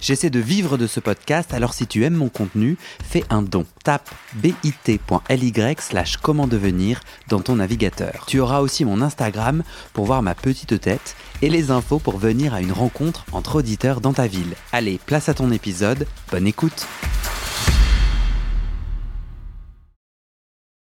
[0.00, 3.66] J'essaie de vivre de ce podcast, alors si tu aimes mon contenu, fais un don.
[3.82, 8.24] Tape bit.ly slash comment devenir dans ton navigateur.
[8.26, 12.54] Tu auras aussi mon Instagram pour voir ma petite tête et les infos pour venir
[12.54, 14.54] à une rencontre entre auditeurs dans ta ville.
[14.72, 16.86] Allez, place à ton épisode, bonne écoute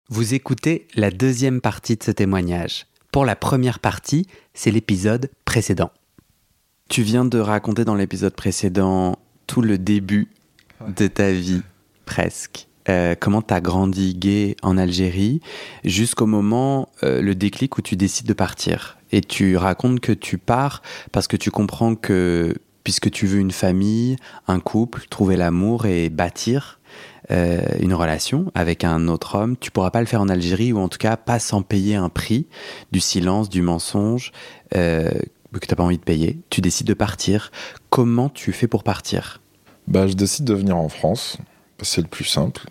[0.08, 2.86] Vous écoutez la deuxième partie de ce témoignage.
[3.10, 5.90] Pour la première partie, c'est l'épisode précédent.
[6.88, 10.28] Tu viens de raconter dans l'épisode précédent tout le début
[10.86, 11.62] de ta vie,
[12.04, 12.68] presque.
[12.90, 15.40] Euh, comment tu as grandi gay en Algérie
[15.84, 18.98] jusqu'au moment, euh, le déclic où tu décides de partir.
[19.10, 23.52] Et tu racontes que tu pars parce que tu comprends que puisque tu veux une
[23.52, 24.16] famille,
[24.46, 26.80] un couple, trouver l'amour et bâtir
[27.30, 30.78] euh, une relation avec un autre homme, tu pourras pas le faire en Algérie ou
[30.78, 32.46] en tout cas pas sans payer un prix
[32.92, 34.32] du silence, du mensonge
[35.60, 37.50] que tu n'as pas envie de payer, tu décides de partir.
[37.90, 39.40] Comment tu fais pour partir?
[39.88, 41.38] Bah, Je décide de venir en France,
[41.82, 42.62] c'est le plus simple.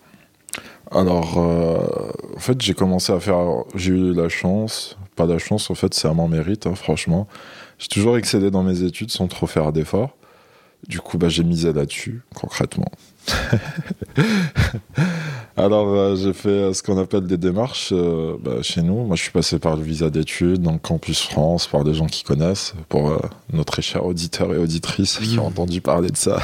[0.91, 3.39] Alors, euh, en fait, j'ai commencé à faire.
[3.75, 7.27] J'ai eu la chance, pas la chance, en fait, c'est à mon mérite, hein, franchement.
[7.79, 10.15] J'ai toujours excédé dans mes études sans trop faire d'efforts.
[10.87, 12.91] Du coup, bah, j'ai misé là-dessus, concrètement.
[15.57, 19.05] Alors, euh, j'ai fait euh, ce qu'on appelle des démarches euh, bah, chez nous.
[19.05, 22.23] Moi, je suis passé par le visa d'études, donc Campus France, par des gens qui
[22.23, 23.15] connaissent, pour
[23.51, 26.41] nos très chers auditeurs et auditrices qui ont entendu parler de ça.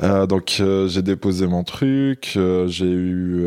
[0.28, 3.46] donc, j'ai déposé mon truc, j'ai eu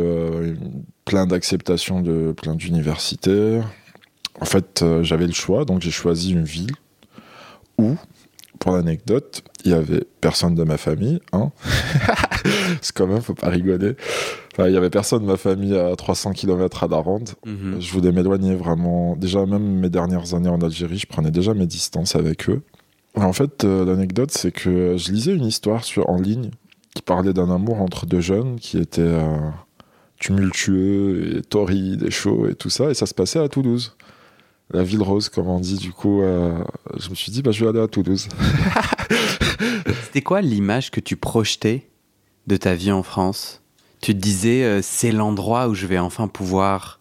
[1.05, 3.61] plein d'acceptations de plein d'universités.
[4.41, 6.71] En fait, j'avais le choix, donc j'ai choisi une ville
[7.77, 7.95] où
[8.63, 11.51] pour l'anecdote, il y avait personne de ma famille, hein.
[12.81, 13.97] C'est quand même, faut pas rigoler.
[14.57, 17.31] il y avait personne de ma famille à 300 km à la ronde.
[17.45, 17.81] Mhm.
[17.81, 19.17] Je voulais m'éloigner vraiment.
[19.17, 22.61] Déjà, même mes dernières années en Algérie, je prenais déjà mes distances avec eux.
[23.15, 26.51] en fait, euh, l'anecdote, c'est que je lisais une histoire sur, en ligne
[26.95, 29.49] qui parlait d'un amour entre deux jeunes qui étaient euh,
[30.21, 33.97] tumultueux et torrides et chauds et tout ça, et ça se passait à Toulouse
[34.71, 35.75] la ville rose, comme on dit.
[35.75, 36.63] Du coup, euh,
[36.97, 38.27] je me suis dit, bah, je vais aller à Toulouse.
[40.05, 41.89] C'était quoi l'image que tu projetais
[42.47, 43.61] de ta vie en France?
[44.01, 46.99] Tu te disais, euh, c'est l'endroit où je vais enfin pouvoir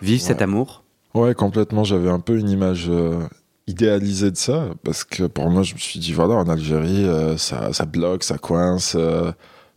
[0.00, 0.84] vivre cet amour?
[1.14, 1.84] Ouais, complètement.
[1.84, 3.20] J'avais un peu une image euh,
[3.66, 7.06] idéalisée de ça, parce que pour moi, je me suis dit, voilà, en Algérie,
[7.38, 8.96] ça, ça bloque, ça coince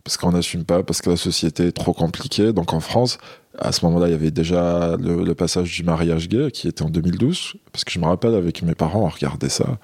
[0.06, 2.52] parce qu'on n'assume pas, parce que la société est trop compliquée.
[2.52, 3.18] Donc en France,
[3.58, 6.90] à ce moment-là, il y avait déjà le, passage du mariage gay qui était en
[6.90, 9.78] 2012, parce que je me rappelle avec mes parents, on regardait ça.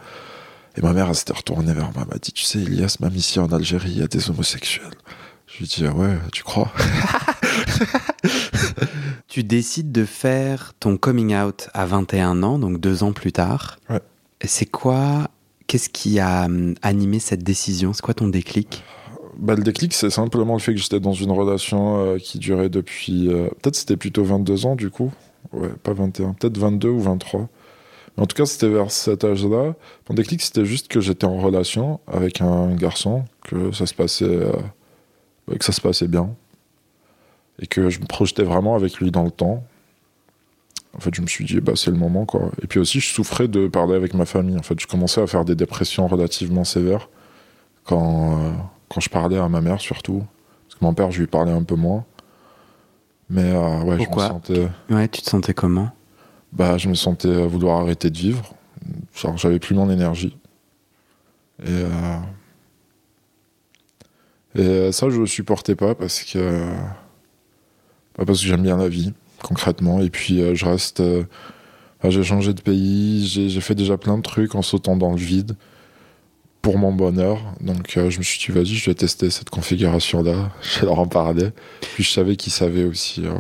[0.77, 3.15] Et ma mère, elle s'était retournée vers moi, elle m'a dit Tu sais, Elias, même
[3.15, 4.95] ici en Algérie, il y a des homosexuels.
[5.47, 6.73] Je lui dis ah Ouais, tu crois?
[9.33, 13.79] Tu décides de faire ton coming out à 21 ans, donc deux ans plus tard.
[13.89, 14.03] Ouais.
[14.45, 15.31] C'est quoi
[15.67, 17.95] Qu'est-ce qui a hum, animé cette décision?
[17.95, 18.85] C'est quoi ton déclic?
[19.37, 22.69] Bah, le déclic, c'est simplement le fait que j'étais dans une relation euh, qui durait
[22.69, 23.29] depuis.
[23.29, 25.13] Euh, peut-être c'était plutôt 22 ans, du coup.
[25.53, 26.35] Ouais, pas 21.
[26.35, 27.49] Peut-être 22 ou 23.
[28.17, 29.75] Mais en tout cas, c'était vers cet âge-là.
[30.09, 34.25] Mon déclic, c'était juste que j'étais en relation avec un garçon, que ça se passait,
[34.25, 34.53] euh,
[35.59, 36.35] que ça se passait bien.
[37.61, 39.65] Et que je me projetais vraiment avec lui dans le temps.
[40.95, 42.51] En fait, je me suis dit, bah, c'est le moment, quoi.
[42.63, 44.59] Et puis aussi, je souffrais de parler avec ma famille.
[44.59, 47.09] En fait, je commençais à faire des dépressions relativement sévères
[47.85, 48.53] quand
[48.93, 50.23] quand je parlais à ma mère surtout.
[50.67, 52.05] Parce que mon père, je lui parlais un peu moins.
[53.31, 54.69] Mais euh, ouais, je me sentais.
[54.91, 55.91] Ouais, tu te sentais comment?
[56.53, 58.55] Bah, je me sentais vouloir arrêter de vivre.
[59.15, 60.37] Genre, j'avais plus mon énergie.
[61.65, 62.19] Et, euh,
[64.89, 66.71] et ça, je le supportais pas parce que.
[68.15, 70.01] Pas parce que j'aime bien la vie, concrètement.
[70.01, 71.03] Et puis, euh, je reste.
[72.05, 75.57] j'ai changé de pays, j'ai fait déjà plein de trucs en sautant dans le vide
[76.63, 77.41] pour mon bonheur.
[77.61, 80.51] Donc euh, je me suis dit, vas-y, je vais tester cette configuration-là.
[80.63, 81.51] Je vais leur en parler.
[81.95, 83.25] Puis je savais qu'ils savaient aussi.
[83.27, 83.39] Hein.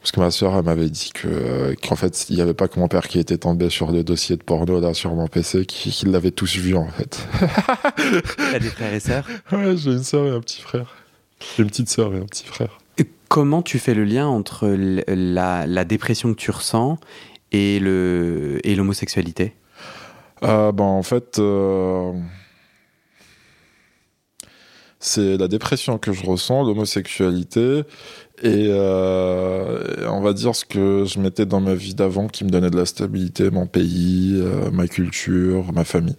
[0.00, 2.68] parce que ma soeur, elle m'avait dit que euh, qu'en fait, il n'y avait pas
[2.68, 5.66] que mon père qui était tombé sur le dossier de porno là sur mon PC,
[5.66, 7.28] qu'ils l'avaient tous vu en fait.
[8.36, 9.26] T'as des frères et sœurs?
[9.52, 10.96] Ouais, j'ai une sœur et un petit frère.
[11.56, 12.78] J'ai une petite sœur et un petit frère.
[12.96, 16.98] Et comment tu fais le lien entre la, la dépression que tu ressens
[17.52, 19.54] et l'homosexualité et
[20.42, 22.12] euh, ben, En fait, euh,
[25.00, 27.82] c'est la dépression que je ressens, l'homosexualité,
[28.42, 32.50] et euh, on va dire ce que je mettais dans ma vie d'avant qui me
[32.50, 34.42] donnait de la stabilité, mon pays,
[34.72, 36.16] ma culture, ma famille.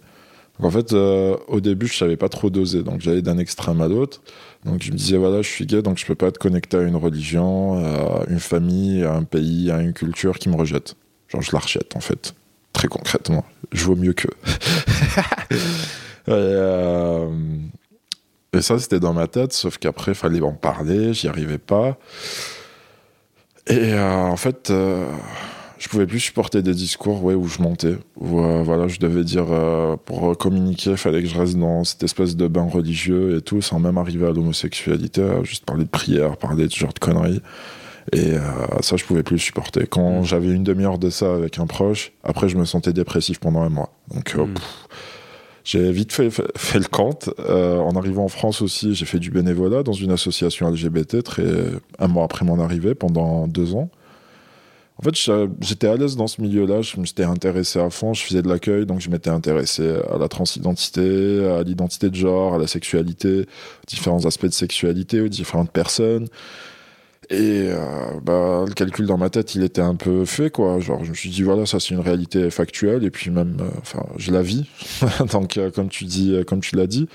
[0.60, 3.86] En fait, euh, au début, je savais pas trop doser, donc j'allais d'un extrême à
[3.88, 4.20] l'autre.
[4.64, 6.82] Donc je me disais, voilà, je suis gay, donc je peux pas être connecté à
[6.82, 10.96] une religion, à une famille, à un pays, à une culture qui me rejette.
[11.28, 12.34] Genre, je la rejette, en fait.
[12.78, 13.44] Très concrètement.
[13.72, 14.28] Je vaux mieux que.
[15.50, 17.28] et, euh,
[18.52, 21.98] et ça, c'était dans ma tête, sauf qu'après, il fallait en parler, j'y arrivais pas.
[23.66, 25.10] Et euh, en fait, euh,
[25.80, 29.46] je pouvais plus supporter des discours ouais, où je montais, où voilà, je devais dire,
[30.04, 33.60] pour communiquer, il fallait que je reste dans cette espèce de bain religieux et tout,
[33.60, 37.42] sans même arriver à l'homosexualité, juste parler de prière, parler de ce genre de conneries.
[38.12, 38.40] Et euh,
[38.80, 39.86] ça, je pouvais plus supporter.
[39.86, 43.62] Quand j'avais une demi-heure de ça avec un proche, après, je me sentais dépressif pendant
[43.62, 43.92] un mois.
[44.14, 44.54] Donc, euh, Mm.
[45.64, 47.30] j'ai vite fait, fait, fait le compte.
[47.38, 51.44] Euh, en arrivant en France aussi, j'ai fait du bénévolat dans une association LGBT très,
[51.98, 53.90] un mois après mon arrivée, pendant deux ans.
[55.00, 55.14] En fait,
[55.60, 58.84] j'étais à l'aise dans ce milieu-là, je m'étais intéressé à fond, je faisais de l'accueil,
[58.84, 63.86] donc je m'étais intéressé à la transidentité, à l'identité de genre, à la sexualité, aux
[63.86, 66.26] différents aspects de sexualité, aux différentes personnes.
[67.30, 70.80] Et euh, bah, le calcul dans ma tête, il était un peu fait, quoi.
[70.80, 73.68] Genre, je me suis dit, voilà, ça c'est une réalité factuelle, et puis même, euh,
[73.82, 74.64] enfin, je la vis.
[75.32, 77.06] donc, euh, comme tu dis, euh, comme tu l'as dit,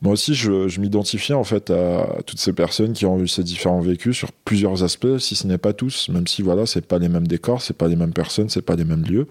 [0.00, 3.44] moi aussi, je, je m'identifiais en fait à toutes ces personnes qui ont eu ces
[3.44, 6.98] différents vécus sur plusieurs aspects, si ce n'est pas tous, même si voilà, c'est pas
[6.98, 9.28] les mêmes décors, c'est pas les mêmes personnes, c'est pas les mêmes lieux.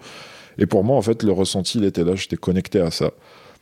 [0.58, 3.10] Et pour moi, en fait, le ressenti, il était là, j'étais connecté à ça.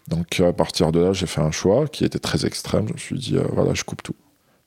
[0.09, 2.87] Donc à partir de là, j'ai fait un choix qui était très extrême.
[2.89, 4.15] Je me suis dit, voilà, je coupe tout.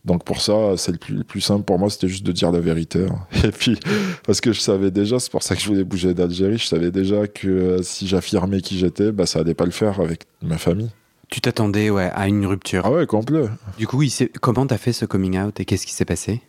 [0.06, 2.52] Donc pour ça, c'est le plus, le plus simple pour moi, c'était juste de dire
[2.52, 3.06] la vérité.
[3.10, 3.26] hein.
[3.48, 3.80] Et puis,
[4.26, 6.92] parce que je savais déjà, c'est pour ça que je voulais bouger d'Algérie, je savais
[6.92, 10.58] déjà que euh, si j'affirmais qui j'étais, bah, ça allait pas le faire avec ma
[10.58, 10.90] famille.
[11.30, 12.84] Tu t'attendais ouais, à une rupture.
[12.86, 13.46] Ah ouais, complet.
[13.78, 14.12] Du coup, il
[14.42, 16.42] comment t'as fait ce coming out et qu'est-ce qui s'est passé?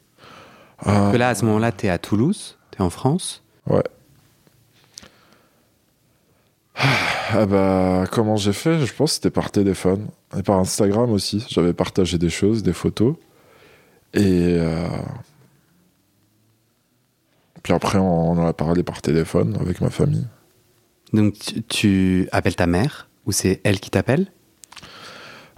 [0.83, 3.43] Parce que là, à ce moment-là, t'es à Toulouse, t'es en France.
[6.77, 8.85] Ah bah, comment j'ai fait?
[8.85, 11.47] Je pense que c'était par téléphone et par Instagram aussi.
[11.49, 13.15] J'avais partagé des choses, des photos.
[14.15, 14.57] Et.
[14.61, 14.89] euh,
[17.63, 20.27] Puis après, on en a parlé par téléphone avec ma famille.
[21.13, 24.27] Donc, tu, tu appelles ta mère ou c'est elle qui t'appelle?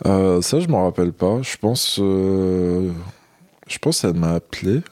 [0.05, 1.41] Euh, ça, je m'en rappelle pas.
[1.43, 1.99] Je pense.
[2.01, 2.93] euh,
[3.69, 4.83] Je pense qu'elle m'a appelé.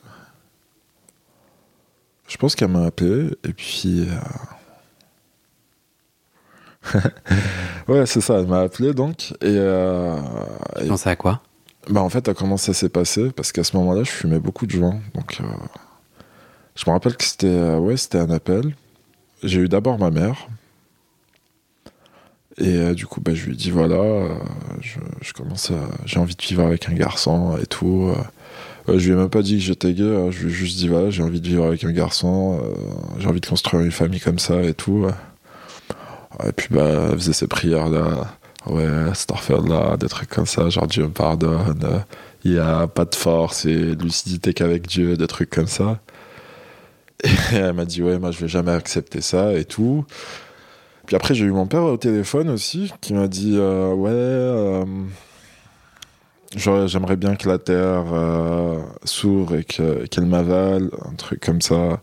[2.26, 3.30] Je pense qu'elle m'a appelé.
[3.44, 4.08] Et puis.
[4.08, 4.14] euh,
[7.88, 9.32] ouais, c'est ça, elle m'a appelé donc.
[9.40, 9.54] Et.
[10.78, 11.42] Tu et- pensais à quoi?
[11.90, 14.70] Bah en fait, comment ça s'est passé Parce qu'à ce moment-là, je fumais beaucoup de
[14.70, 15.00] joints.
[15.14, 15.44] Donc, euh,
[16.76, 18.74] je me rappelle que c'était euh, ouais, c'était un appel.
[19.42, 20.48] J'ai eu d'abord ma mère.
[22.56, 24.28] Et euh, du coup, bah, je lui ai dit voilà,
[24.80, 24.98] je,
[26.06, 28.12] j'ai envie de vivre avec un garçon et tout.
[28.88, 30.04] je lui ai même pas dit que j'étais gay.
[30.04, 30.30] hein.
[30.30, 32.62] Je lui ai juste dit voilà, j'ai envie de vivre avec un garçon.
[33.18, 35.06] j'ai envie de construire une famille comme ça et tout.
[36.46, 38.36] Et puis bah, elle faisait ses prières là.
[38.66, 41.98] Ouais, là, des trucs comme ça, genre Dieu me pardonne, euh,
[42.44, 46.00] il y a pas de force et lucidité qu'avec Dieu, des trucs comme ça.
[47.52, 50.04] Et elle m'a dit, ouais, moi je vais jamais accepter ça et tout.
[51.06, 54.84] Puis après, j'ai eu mon père au téléphone aussi qui m'a dit, euh, ouais, euh,
[56.86, 62.00] j'aimerais bien que la terre euh, s'ouvre et que- qu'elle m'avale, un truc comme ça.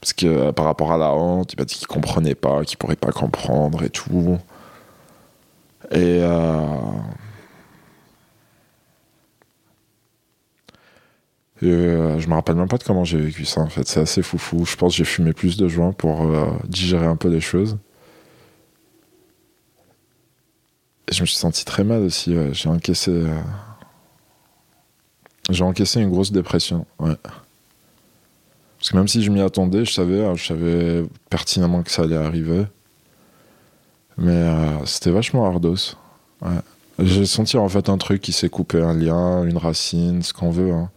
[0.00, 2.96] Parce que par rapport à la honte, il m'a dit qu'il comprenait pas, qu'il pourrait
[2.96, 4.38] pas comprendre et tout.
[5.90, 6.66] Et euh,
[11.62, 13.86] et, euh, je me rappelle même pas de comment j'ai vécu ça en fait.
[13.86, 14.64] C'est assez foufou.
[14.64, 17.78] Je pense que j'ai fumé plus de joints pour euh, digérer un peu les choses.
[21.10, 22.34] Et je me suis senti très mal aussi.
[22.52, 23.10] J'ai encaissé.
[23.10, 23.40] euh,
[25.50, 26.86] J'ai encaissé une grosse dépression.
[26.98, 32.02] Parce que même si je m'y attendais, je savais, hein, je savais pertinemment que ça
[32.02, 32.64] allait arriver.
[34.20, 35.96] Mais euh, c'était vachement hardos.
[36.42, 36.50] Ouais.
[36.98, 40.50] J'ai senti en fait un truc qui s'est coupé, un lien, une racine, ce qu'on
[40.50, 40.72] veut.
[40.72, 40.90] hein.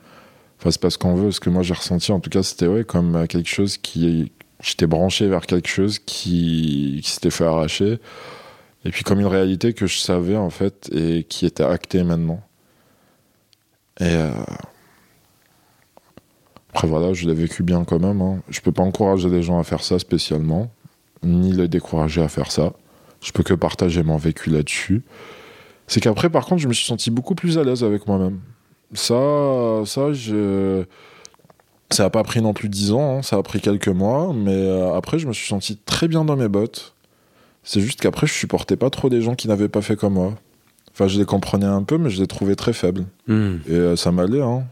[0.59, 1.31] Enfin, c'est pas ce qu'on veut.
[1.31, 4.31] Ce que moi j'ai ressenti, en tout cas, c'était ouais, comme euh, quelque chose qui.
[4.61, 7.99] J'étais branché vers quelque chose qui, s'était fait arracher.
[8.85, 12.41] Et puis comme une réalité que je savais en fait et qui était actée maintenant.
[13.99, 14.05] Et.
[14.05, 14.31] euh,
[16.73, 18.21] Après voilà, je l'ai vécu bien quand même.
[18.21, 18.41] hein.
[18.49, 20.69] Je peux pas encourager les gens à faire ça spécialement,
[21.23, 22.73] ni les décourager à faire ça.
[23.23, 25.01] Je peux que partager mon vécu là-dessus.
[25.87, 28.39] C'est qu'après, par contre, je me suis senti beaucoup plus à l'aise avec moi-même.
[28.93, 30.83] Ça, ça, je...
[31.89, 34.51] ça a pas pris non plus dix ans, hein, ça a pris quelques mois, mais
[34.51, 36.93] euh, après, je me suis senti très bien dans mes bottes.
[37.63, 40.33] C'est juste qu'après, je supportais pas trop des gens qui n'avaient pas fait comme moi.
[40.91, 43.05] Enfin, je les comprenais un peu, mais je les trouvais très faibles.
[43.27, 43.55] Hmm.
[43.67, 44.63] Et euh, ça m'allait, hein.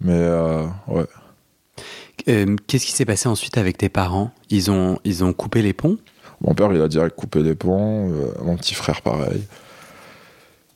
[0.00, 1.04] Mais euh, ouais.
[2.28, 4.30] Euh, Qu'est-ce qui s'est passé ensuite avec tes parents?
[4.50, 5.98] Ils ont, ils ont coupé les ponts?
[6.42, 8.10] Mon père, il a direct coupé les ponts.
[8.42, 9.42] mon petit frère, pareil.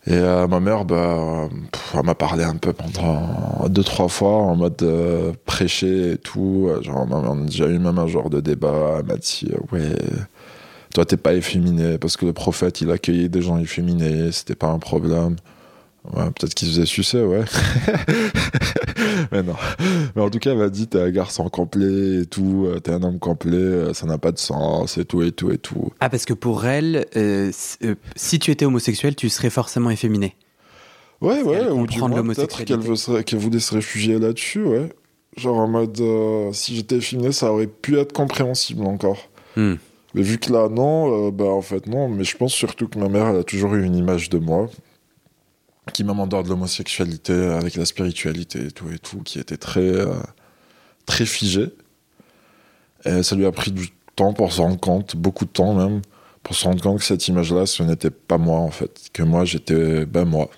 [0.08, 1.48] Et euh, ma mère, bah,
[1.94, 6.70] elle m'a parlé un peu pendant deux, trois fois en mode euh, prêcher et tout.
[6.82, 8.98] Genre, on a déjà eu même un genre de débat.
[9.00, 9.96] Elle m'a dit, ouais,
[10.94, 14.68] toi, t'es pas efféminé parce que le prophète, il accueillait des gens efféminés, c'était pas
[14.68, 15.36] un problème.
[16.14, 17.44] Ouais, peut-être qu'il se faisait sucer, ouais.
[19.32, 19.54] mais non.
[20.14, 22.92] Mais en tout cas, elle m'a dit, t'es un garçon complet et tout, euh, t'es
[22.92, 25.92] un homme complet, euh, ça n'a pas de sens et tout et tout et tout.
[26.00, 27.50] Ah, parce que pour elle, euh,
[28.14, 30.36] si tu étais homosexuel, tu serais forcément efféminé.
[31.20, 34.92] Ouais, ouais, ou du moins peut-être qu'elle voulait se réfugier là-dessus, ouais.
[35.36, 36.00] Genre en mode,
[36.52, 39.28] si j'étais efféminé, ça aurait pu être compréhensible encore.
[39.56, 39.74] Hmm.
[40.14, 42.08] Mais vu que là, non, bah en fait, non.
[42.08, 44.70] Mais je pense surtout que ma mère, elle a toujours eu une image de moi
[45.92, 49.56] qui m'a en dehors de l'homosexualité avec la spiritualité et tout et tout, qui était
[49.56, 50.14] très, euh,
[51.06, 51.68] très figé.
[53.04, 56.02] Et ça lui a pris du temps pour se rendre compte, beaucoup de temps même,
[56.42, 59.44] pour se rendre compte que cette image-là, ce n'était pas moi en fait, que moi
[59.44, 60.50] j'étais ben moi.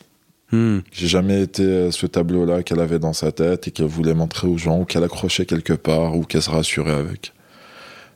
[0.51, 0.79] Hmm.
[0.93, 4.49] J'ai jamais été euh, ce tableau-là qu'elle avait dans sa tête et qu'elle voulait montrer
[4.49, 7.35] aux gens ou qu'elle accrochait quelque part ou qu'elle se rassurait avec.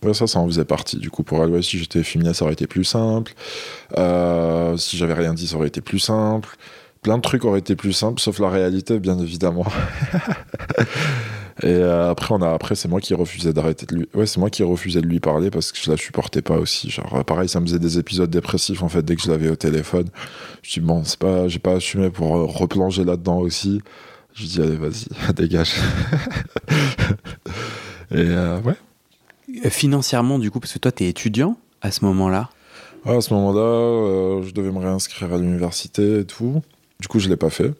[0.03, 0.97] Ouais, ça, ça en faisait partie.
[0.97, 3.35] Du coup, pour elle, si j'étais féminin, ça aurait été plus simple.
[3.99, 6.57] Euh, si j'avais rien dit, ça aurait été plus simple
[7.03, 9.67] plein de trucs auraient été plus simples, sauf la réalité, bien évidemment.
[11.63, 14.09] Et euh, après, on a, après, c'est moi qui refusais d'arrêter de lui.
[14.15, 16.91] Ouais, c'est moi qui refusais de lui parler parce que je la supportais pas aussi.
[16.91, 19.51] Genre, euh, pareil, ça me faisait des épisodes dépressifs en fait dès que je l'avais
[19.51, 20.09] au téléphone.
[20.63, 23.83] Je dis bon, c'est pas, j'ai pas assumé pour euh, replonger là-dedans aussi.
[24.35, 25.75] Je dis allez, vas-y, dégage.
[28.13, 29.71] Et ouais.
[29.71, 32.51] Financièrement, du coup, parce que toi, t'es étudiant à ce moment-là?
[33.05, 36.63] à ce moment-là, je devais me réinscrire à l'université et tout.
[37.03, 37.75] Du coup, je l'ai pas fait.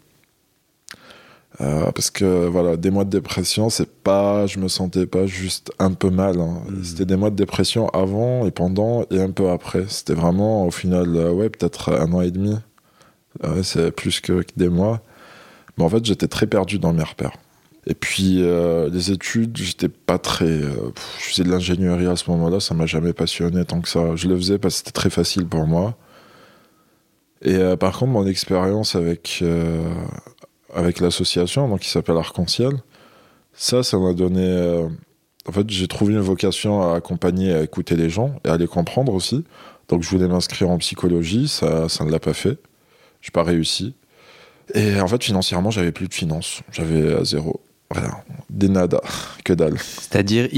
[1.61, 5.71] Euh, parce que voilà, des mois de dépression, c'est pas, je me sentais pas juste
[5.79, 6.41] un peu mal.
[6.41, 6.63] Hein.
[6.69, 6.83] Hmm.
[6.83, 9.85] C'était des mois de dépression avant et pendant et un peu après.
[9.89, 12.57] C'était vraiment au final, euh, ouais, peut-être un an et demi.
[13.63, 15.03] c'est plus que, des mois.
[15.79, 17.37] Mais en fait, j'étais très perdu dans mes repères.
[17.87, 20.63] Et puis euh, les études, j'étais pas très.
[20.63, 24.17] je faisais de l'ingénierie à ce moment-là, ça m'a jamais passionné tant que ça.
[24.17, 25.97] Je le faisais parce que c'était très facile pour moi.
[27.43, 29.83] Et euh, par contre, mon expérience avec, euh,
[30.75, 32.73] avec l'association, donc qui s'appelle Arc-en-Ciel,
[33.53, 34.47] ça, ça m'a donné.
[34.47, 34.89] Euh,
[35.49, 38.69] en fait, j'ai trouvé une vocation à accompagner, à écouter les gens et à les
[38.69, 39.45] comprendre aussi.
[39.89, 42.59] Donc, je voulais m'inscrire en psychologie, ça, ça ne l'a pas fait.
[43.21, 43.95] Je n'ai pas réussi.
[44.75, 46.63] Et en fait, financièrement, j'avais plus de finances.
[46.71, 47.61] J'avais zéro.
[47.91, 48.17] Rien.
[48.49, 49.01] Des nada.
[49.45, 49.77] Que dalle.
[49.79, 50.49] C'est-à-dire,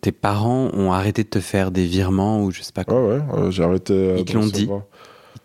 [0.00, 3.00] tes parents ont arrêté de te faire des virements ou je sais pas quoi?
[3.06, 4.16] Ouais, ouais, j'ai arrêté.
[4.18, 4.68] Ils te l'ont dit.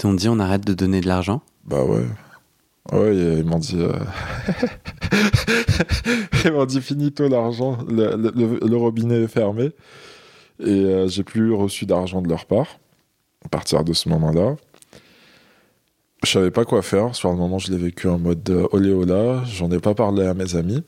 [0.01, 1.41] T'ont dit on arrête de donner de l'argent?
[1.65, 2.05] Bah ouais.
[2.91, 3.77] Ouais, ils m'ont dit.
[3.77, 3.93] Euh,
[6.45, 9.71] ils m'ont dit finito l'argent, le, robinet est fermé.
[10.59, 12.79] Et euh, j'ai plus reçu d'argent de leur part
[13.45, 14.55] à partir de ce moment-là.
[16.23, 17.15] Je savais pas quoi faire.
[17.15, 19.43] Sur le moment, je l'ai vécu en mode euh, olé ola.
[19.45, 20.83] J'en ai pas parlé à mes amis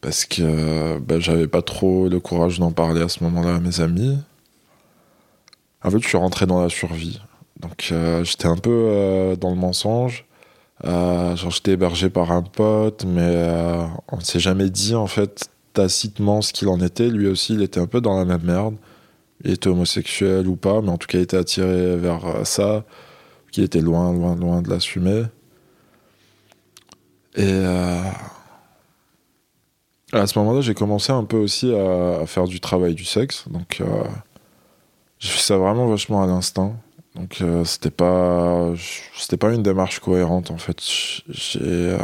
[0.00, 3.80] parce que bah, j'avais pas trop le courage d'en parler à ce moment-là à mes
[3.80, 4.18] amis.
[5.84, 7.20] En fait, je suis rentré dans la survie.
[7.60, 10.24] Donc euh, j'étais un peu euh, dans le mensonge.
[10.84, 13.46] Euh, genre j'étais hébergé par un pote, mais
[14.12, 17.08] on ne s'est jamais dit en fait tacitement ce qu'il en était.
[17.08, 18.76] Lui aussi, il était un peu dans la même merde.
[19.44, 22.84] Il était homosexuel ou pas, mais en tout cas, il était attiré vers ça.
[23.52, 25.24] Qu'il était loin, loin, loin de l'assumer.
[27.36, 27.62] Et
[30.12, 33.44] à ce moment-là, j'ai commencé un peu aussi à, faire du travail du sexe.
[33.48, 33.82] Donc,
[35.18, 36.76] j'ai fait ça vraiment vachement à l'instant.
[37.16, 38.72] Donc euh, c'était pas
[39.16, 40.80] c'était pas une démarche cohérente en fait.
[41.28, 41.98] J'ai euh,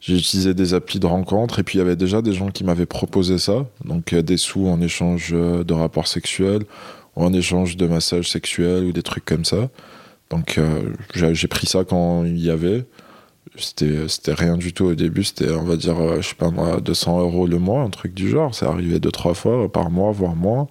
[0.00, 2.62] j'ai utilisé des applis de rencontre et puis il y avait déjà des gens qui
[2.62, 6.64] m'avaient proposé ça, donc euh, des sous en échange de rapports sexuels
[7.16, 9.70] ou en échange de massages sexuels ou des trucs comme ça.
[10.28, 10.60] Donc
[11.14, 12.84] j'ai pris ça quand il y avait.
[13.56, 16.80] C'était c'était rien du tout au début, c'était on va dire je sais pas moi
[16.80, 18.54] 200 euros le mois, un truc du genre.
[18.54, 20.68] C'est arrivé deux trois fois par mois voire moins.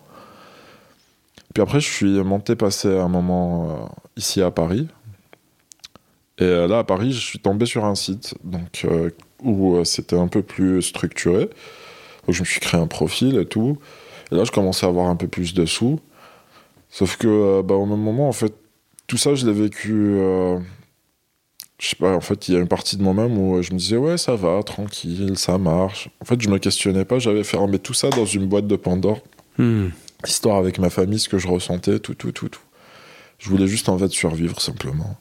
[1.53, 3.85] Puis après, je suis monté passer un moment euh,
[4.17, 4.87] ici à Paris.
[6.39, 9.11] Et euh, là, à Paris, je suis tombé sur un site donc, euh,
[9.43, 11.49] où c'était un peu plus structuré.
[12.25, 13.77] Donc, je me suis créé un profil et tout.
[14.31, 15.99] Et là, je commençais à avoir un peu plus de sous.
[16.89, 18.53] Sauf que, bah, au même moment, en fait,
[19.05, 20.17] tout ça, je l'ai vécu.
[21.77, 23.77] je sais pas, en fait, il y a une partie de moi-même où je me
[23.77, 26.09] disais, ouais, ça va, tranquille, ça marche.
[26.19, 29.19] En fait, je me questionnais pas, j'avais fermé tout ça dans une boîte de Pandore.
[29.59, 29.89] Hmm
[30.27, 32.61] histoire avec ma famille, ce que je ressentais, tout, tout, tout, tout.
[33.39, 35.17] Je voulais juste en fait survivre simplement.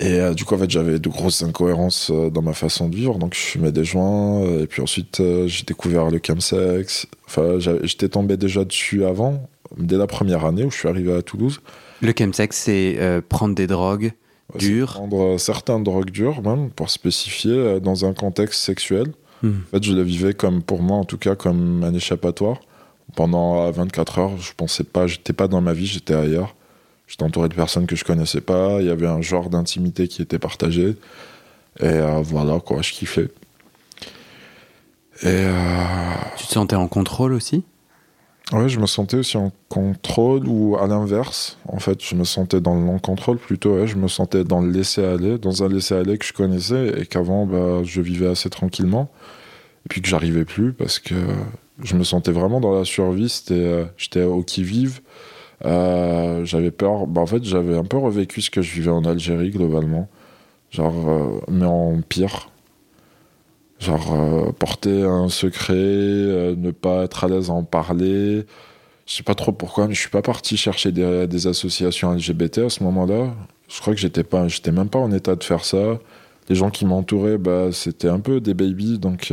[0.00, 2.96] Et euh, du coup, en fait, j'avais de grosses incohérences euh, dans ma façon de
[2.96, 3.18] vivre.
[3.18, 4.42] Donc, je fumais des joints.
[4.42, 7.06] Euh, et puis ensuite, j'ai découvert le chemsex.
[7.26, 9.46] Enfin, j'étais tombé déjà dessus avant.
[9.76, 11.60] dès la première année où je suis arrivé à Toulouse.
[12.00, 12.98] Le chemsex, c'est
[13.28, 14.12] prendre des drogues
[14.54, 14.94] Ouais, dures.
[14.94, 19.06] Prendre certaines drogues dures, même, pour spécifier, dans un contexte sexuel.
[19.42, 19.60] Hmm.
[19.68, 22.60] En fait, je le vivais comme, pour moi en tout cas, comme un échappatoire.
[23.14, 26.54] Pendant euh, 24 heures, je pensais pas, j'étais pas dans ma vie, j'étais ailleurs.
[27.06, 28.80] J'étais entouré de personnes que je connaissais pas.
[28.80, 30.96] Il y avait un genre d'intimité qui était partagé.
[31.80, 33.28] Et euh, voilà, quoi, je kiffais.
[35.22, 37.64] Et euh, Tu te sentais en contrôle aussi?
[38.52, 41.58] Ouais, je me sentais aussi en contrôle ou à l'inverse.
[41.68, 43.76] En fait, je me sentais dans le non-contrôle plutôt.
[43.76, 47.46] ouais, je me sentais dans le laisser-aller, dans un laisser-aller que je connaissais et qu'avant,
[47.46, 49.10] bah, je vivais assez tranquillement.
[49.86, 51.14] Et puis que j'arrivais plus parce que
[51.80, 53.42] je me sentais vraiment dans la survie.
[53.50, 55.00] Euh, j'étais au qui-vive.
[55.64, 57.06] Euh, j'avais peur.
[57.06, 60.08] Bah, en fait, j'avais un peu revécu ce que je vivais en Algérie globalement.
[60.70, 62.50] Genre, euh, mais en pire.
[63.78, 68.46] Genre, porter un secret, ne pas être à l'aise à en parler.
[69.06, 72.70] Je sais pas trop pourquoi, mais je suis pas parti chercher des, associations LGBT à
[72.70, 73.34] ce moment-là.
[73.68, 75.98] Je crois que j'étais pas, j'étais même pas en état de faire ça.
[76.48, 79.32] Les gens qui m'entouraient, bah, c'était un peu des babies, donc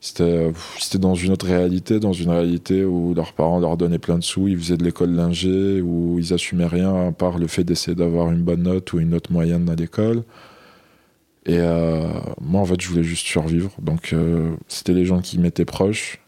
[0.00, 4.16] c'était, c'était dans une autre réalité, dans une réalité où leurs parents leur donnaient plein
[4.16, 7.64] de sous, ils faisaient de l'école lingée, où ils assumaient rien à part le fait
[7.64, 10.24] d'essayer d'avoir une bonne note ou une note moyenne à l'école.
[11.44, 12.08] Et euh,
[12.40, 13.72] moi, en fait, je voulais juste survivre.
[13.80, 16.18] Donc, euh, c'était les gens qui m'étaient proches.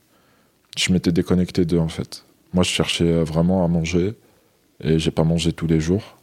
[0.76, 2.24] Je m'étais déconnecté d'eux, en fait.
[2.52, 4.14] Moi, je cherchais vraiment à manger.
[4.80, 6.18] Et j'ai pas mangé tous les jours.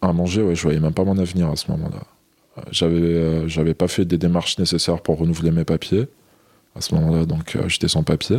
[0.00, 2.02] À manger, ouais, je voyais même pas mon avenir à ce moment-là.
[2.70, 6.06] J'avais, euh, j'avais pas fait des démarches nécessaires pour renouveler mes papiers
[6.76, 8.38] à ce moment-là, donc euh, j'étais sans papier.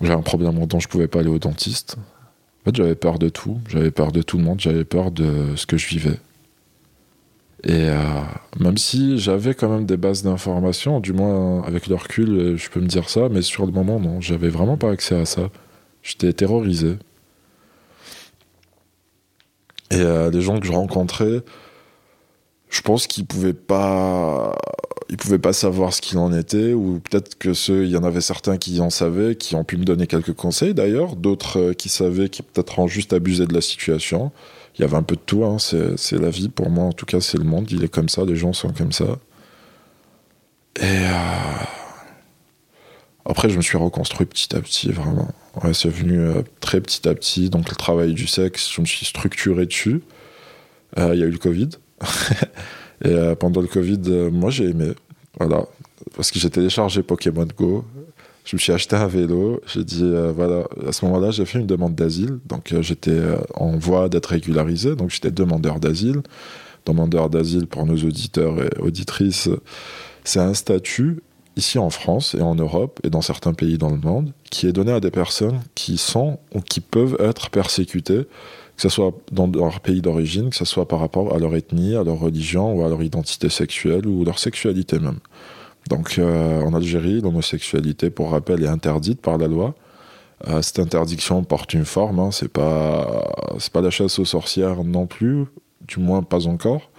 [0.00, 1.96] J'avais un problème dont je pouvais pas aller au dentiste.
[1.96, 3.60] En fait, j'avais peur de tout.
[3.68, 4.60] J'avais peur de tout le monde.
[4.60, 6.18] J'avais peur de ce que je vivais.
[7.62, 8.22] Et euh,
[8.58, 12.80] même si j'avais quand même des bases d'informations, du moins avec le recul, je peux
[12.80, 15.50] me dire ça, mais sur le moment, non, j'avais vraiment pas accès à ça.
[16.02, 16.98] J'étais terrorisé.
[19.94, 21.42] Et euh, les gens que je rencontrais,
[22.68, 24.56] je pense qu'ils pouvaient pas,
[25.08, 28.02] ils pouvaient pas savoir ce qu'il en était, ou peut-être que ceux, il y en
[28.02, 31.72] avait certains qui en savaient, qui ont pu me donner quelques conseils d'ailleurs, d'autres euh,
[31.74, 34.32] qui savaient, qui peut-être ont juste abusé de la situation.
[34.76, 36.92] Il y avait un peu de tout, hein, c'est c'est la vie pour moi, en
[36.92, 39.18] tout cas c'est le monde, il est comme ça, les gens sont comme ça.
[40.80, 41.83] Et euh,
[43.26, 45.28] après je me suis reconstruit petit à petit, vraiment.
[45.72, 49.06] C'est venu euh, très petit à petit, donc le travail du sexe, je me suis
[49.06, 50.02] structuré dessus.
[50.98, 51.70] Euh, Il y a eu le Covid.
[53.04, 54.92] Et euh, pendant le Covid, moi j'ai aimé.
[55.38, 55.64] Voilà.
[56.16, 57.84] Parce que j'ai téléchargé Pokémon Go.
[58.44, 59.60] Je me suis acheté un vélo.
[59.66, 60.64] J'ai dit, voilà.
[60.86, 62.38] À ce moment-là, j'ai fait une demande d'asile.
[62.46, 63.20] Donc j'étais
[63.54, 64.94] en voie d'être régularisé.
[64.94, 66.22] Donc j'étais demandeur d'asile.
[66.86, 69.48] Demandeur d'asile pour nos auditeurs et auditrices,
[70.24, 71.22] c'est un statut
[71.56, 74.72] ici en France et en Europe et dans certains pays dans le monde qui est
[74.72, 78.26] donné à des personnes qui sont ou qui peuvent être persécutées
[78.76, 81.94] que ce soit dans leur pays d'origine, que ce soit par rapport à leur ethnie,
[81.94, 85.18] à leur religion ou à leur identité sexuelle ou leur sexualité même.
[85.90, 89.74] Donc euh, en Algérie, l'homosexualité, pour rappel, est interdite par la loi.
[90.48, 93.32] Euh, cette interdiction porte une forme, hein, c'est pas
[93.72, 95.44] pas la chasse aux sorcières non plus,
[95.86, 96.90] du moins pas encore.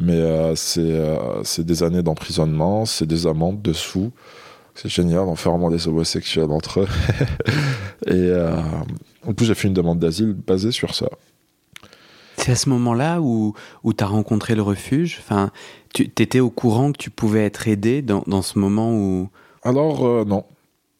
[0.00, 4.10] Mais euh, c'est euh, c'est des années d'emprisonnement, c'est des amendes de sous.
[4.74, 6.88] C'est génial, enfermant des homosexuels entre eux.
[8.06, 8.56] Et euh,
[9.26, 11.08] du coup, j'ai fait une demande d'asile basée sur ça.
[12.40, 13.52] C'est à ce moment-là où,
[13.84, 15.18] où tu as rencontré le refuge?
[15.20, 15.50] Enfin,
[15.92, 19.28] Tu étais au courant que tu pouvais être aidé dans, dans ce moment où.
[19.62, 20.44] Alors, euh, non.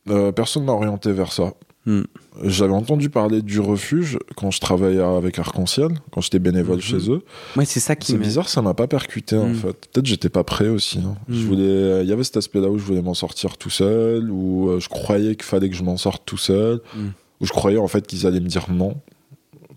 [0.09, 1.55] Euh, personne m'a orienté vers ça.
[1.87, 2.03] Hmm.
[2.45, 6.83] J'avais entendu parler du refuge quand je travaillais avec Arc-en-Ciel, quand j'étais bénévole Mhm.
[6.83, 7.23] chez eux.
[7.57, 8.23] Ouais, c'est ça qui C'est me.
[8.23, 9.55] bizarre, ça m'a pas percuté en Mm.
[9.55, 9.88] fait.
[9.90, 10.99] Peut-être j'étais pas prêt aussi.
[10.99, 11.16] hein.
[11.29, 11.47] Je Mm.
[11.47, 14.79] voulais, il y avait cet aspect-là où je voulais m'en sortir tout seul, où euh,
[14.79, 17.07] je croyais qu'il fallait que je m'en sorte tout seul, Mm.
[17.40, 18.97] où je croyais en fait qu'ils allaient me dire non,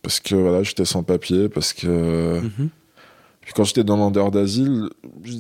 [0.01, 2.69] parce que voilà, j'étais sans papier, parce que Mhm.
[3.39, 4.89] puis quand j'étais demandeur d'asile,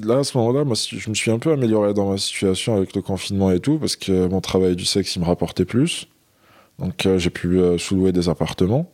[0.05, 2.95] là à ce moment-là, moi, je me suis un peu amélioré dans ma situation avec
[2.95, 6.07] le confinement et tout, parce que mon travail du sexe, il me rapportait plus.
[6.79, 8.89] Donc euh, j'ai pu euh, sous-louer des appartements.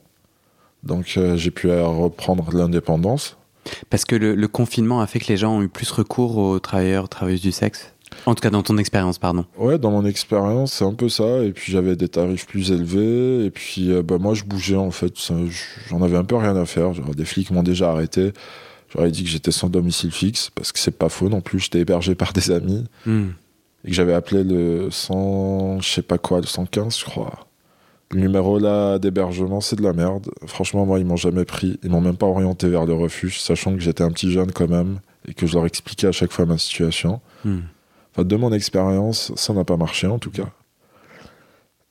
[0.84, 3.38] Donc euh, j'ai pu reprendre l'indépendance.
[3.90, 6.60] Parce que le, le confinement a fait que les gens ont eu plus recours aux
[6.60, 7.94] travailleurs, travailleuses du sexe?
[8.26, 9.46] En tout cas, dans ton expérience, pardon.
[9.58, 11.44] Ouais, dans mon expérience, c'est un peu ça.
[11.44, 13.46] Et puis j'avais des tarifs plus élevés.
[13.46, 15.14] Et puis bah, moi, je bougeais en fait.
[15.90, 16.94] J'en avais un peu rien à faire.
[16.94, 18.34] Genre, des flics m'ont déjà arrêté.
[18.92, 21.60] J'aurais dit que j'étais sans domicile fixe parce que c'est pas faux non plus.
[21.60, 23.28] J'étais hébergé par des amis Hmm.
[23.86, 27.46] et que j'avais appelé le 100, je sais pas quoi, le 115, je crois.
[28.12, 30.30] Le numéro là d'hébergement, c'est de la merde.
[30.48, 31.80] Franchement, moi, ils m'ont jamais pris.
[31.84, 34.68] Ils m'ont même pas orienté vers le refuge, sachant que j'étais un petit jeune quand
[34.68, 37.22] même et que je leur expliquais à chaque fois ma situation.
[37.46, 37.60] Hmm.
[38.12, 40.50] Enfin, de mon expérience, ça n'a pas marché en tout cas.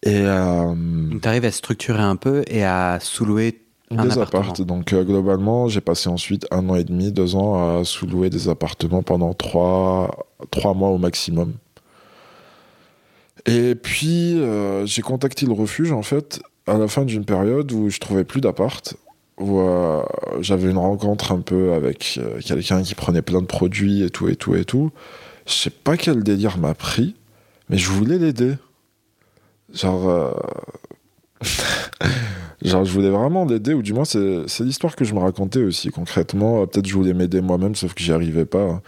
[0.02, 0.74] Et euh,
[1.20, 4.42] tu arrives à structurer un peu et à sous-louer un des appartement.
[4.42, 4.62] appartes.
[4.62, 8.48] Donc euh, globalement, j'ai passé ensuite un an et demi, deux ans à sous-louer des
[8.48, 11.54] appartements pendant trois, trois mois au maximum.
[13.48, 17.88] Et puis euh, j'ai contacté le refuge en fait à la fin d'une période où
[17.88, 18.94] je trouvais plus d'appart,
[19.38, 20.02] où euh,
[20.40, 24.28] j'avais une rencontre un peu avec euh, quelqu'un qui prenait plein de produits et tout
[24.28, 24.90] et tout et tout.
[25.46, 27.14] Je sais pas quel délire m'a pris,
[27.70, 28.56] mais je voulais l'aider.
[29.72, 30.34] Genre.
[32.60, 35.90] Genre, je voulais vraiment l'aider, ou du moins, c'est l'histoire que je me racontais aussi,
[35.90, 36.66] concrètement.
[36.66, 38.82] Peut-être je voulais m'aider moi-même, sauf que j'y arrivais pas.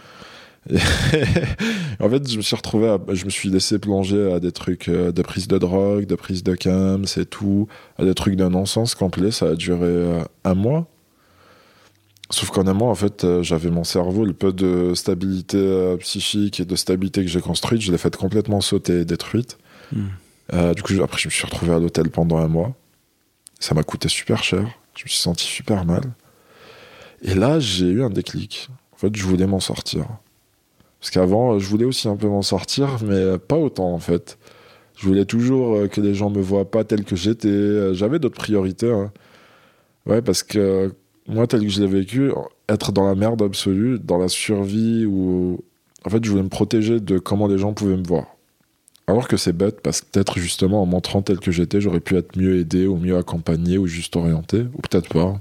[1.99, 4.89] En fait, je me suis retrouvé, à- je me suis laissé plonger à des trucs
[4.89, 8.47] euh, de prise de drogue, de prise de cam, c'est tout, à des trucs de
[8.47, 9.31] non-sens complet.
[9.31, 10.87] Ça a duré euh, un mois.
[12.29, 16.59] Sauf qu'en un mois, en fait, euh, j'avais mon cerveau, le peu de stabilité psychique
[16.59, 19.57] et de stabilité que j'ai construite, je l'ai fait complètement sauter et détruite.
[19.91, 20.07] Hmm.
[20.53, 22.73] Euh, du coup, après, je me suis retrouvé à l'hôtel pendant un mois.
[23.59, 24.61] Ça m'a coûté super cher.
[24.95, 26.03] Je me suis senti super mal.
[27.21, 28.69] Et là, j'ai eu un déclic.
[28.93, 30.07] En fait, je voulais m'en sortir.
[31.01, 34.37] Parce qu'avant, je voulais aussi un peu m'en sortir, mais pas autant, en fait.
[34.97, 37.47] Je voulais toujours euh, que les gens me voient pas tel que j'étais.
[37.47, 38.91] Euh, J'avais d'autres priorités.
[38.91, 39.11] hein.
[40.05, 40.93] Ouais, parce que
[41.27, 42.31] moi, tel que je l'ai vécu,
[42.69, 45.59] être dans la merde absolue, dans la survie, ou.
[46.05, 48.25] En fait, je voulais me protéger de comment les gens pouvaient me voir.
[49.07, 52.15] Alors que c'est bête, parce que peut-être justement en montrant tel que j'étais, j'aurais pu
[52.15, 55.39] être mieux aidé, ou mieux accompagné, ou juste orienté, ou peut-être pas.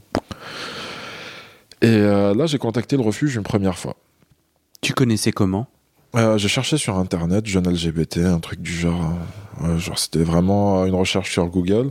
[1.82, 3.96] Et euh, là, j'ai contacté le refuge une première fois.
[4.80, 5.66] Tu connaissais comment?
[6.16, 9.12] Euh, j'ai cherché sur internet, jeune LGBT, un truc du genre.
[9.62, 11.90] euh, genre, c'était vraiment une recherche sur Google.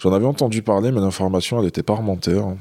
[0.00, 2.38] J'en avais entendu parler, mais l'information, elle n'était pas remontée.
[2.38, 2.56] hein.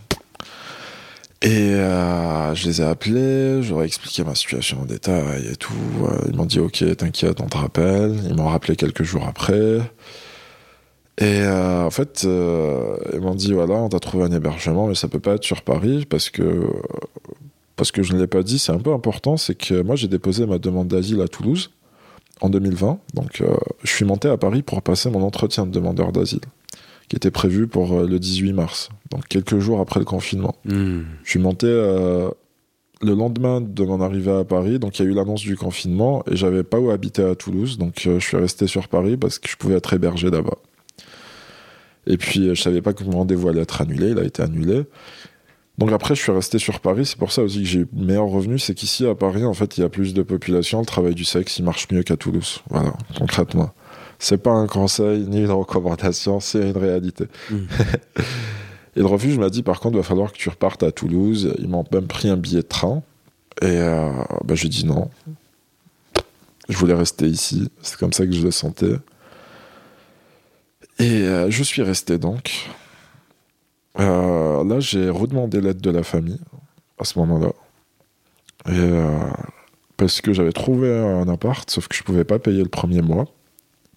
[1.44, 5.74] Et euh, je les ai appelés, j'aurais expliqué ma situation en détail et tout.
[6.04, 8.16] Euh, Ils m'ont dit Ok, t'inquiète, on te rappelle.
[8.28, 9.80] Ils m'ont rappelé quelques jours après.
[11.20, 15.20] Et en fait, ils m'ont dit Voilà, on t'a trouvé un hébergement, mais ça peut
[15.20, 16.64] pas être sur Paris parce que
[17.78, 20.08] parce que je ne l'ai pas dit, c'est un peu important, c'est que moi j'ai
[20.08, 21.70] déposé ma demande d'asile à Toulouse
[22.42, 23.00] en 2020.
[23.14, 26.42] Donc euh, je suis monté à Paris pour passer mon entretien de demandeur d'asile,
[27.08, 30.56] qui était prévu pour euh, le 18 mars, donc quelques jours après le confinement.
[30.66, 31.02] Hmm.
[31.24, 32.30] Je suis monté euh,
[33.04, 36.24] le lendemain de mon arrivée à Paris, donc il y a eu l'annonce du confinement,
[36.30, 39.48] et j'avais pas où habiter à Toulouse, donc je suis resté sur Paris parce que
[39.48, 40.58] je pouvais être hébergé là-bas.
[42.08, 44.86] Et puis je savais pas que mon rendez-vous allait être annulé, il a été annulé.
[45.78, 47.06] Donc après, je suis resté sur Paris.
[47.06, 48.58] C'est pour ça aussi que j'ai eu meilleur revenu.
[48.58, 50.80] C'est qu'ici, à Paris, en fait, il y a plus de population.
[50.80, 52.62] Le travail du sexe, il marche mieux qu'à Toulouse.
[52.70, 53.72] Voilà, concrètement.
[54.20, 57.26] C'est pas un conseil ni une recommandation, c'est une réalité.
[57.52, 57.58] Mm.
[58.96, 61.54] Et le refuge m'a dit, par contre, il va falloir que tu repartes à Toulouse.
[61.60, 63.04] Ils m'ont même pris un billet de train.
[63.62, 64.10] Et euh,
[64.44, 65.12] bah, j'ai dit non.
[66.68, 67.70] Je voulais rester ici.
[67.84, 68.96] C'est comme ça que je le sentais.
[70.98, 72.68] Et euh, je suis resté donc.
[74.00, 76.40] Euh, là, j'ai redemandé l'aide de la famille
[77.00, 77.52] à ce moment-là.
[78.70, 79.30] Euh,
[79.98, 83.26] parce que j'avais trouvé un appart, sauf que je pouvais pas payer le premier mois.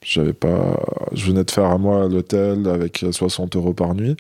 [0.03, 0.81] J'avais pas.
[1.13, 4.17] Je venais de faire un mois à l'hôtel avec 60 euros par nuit.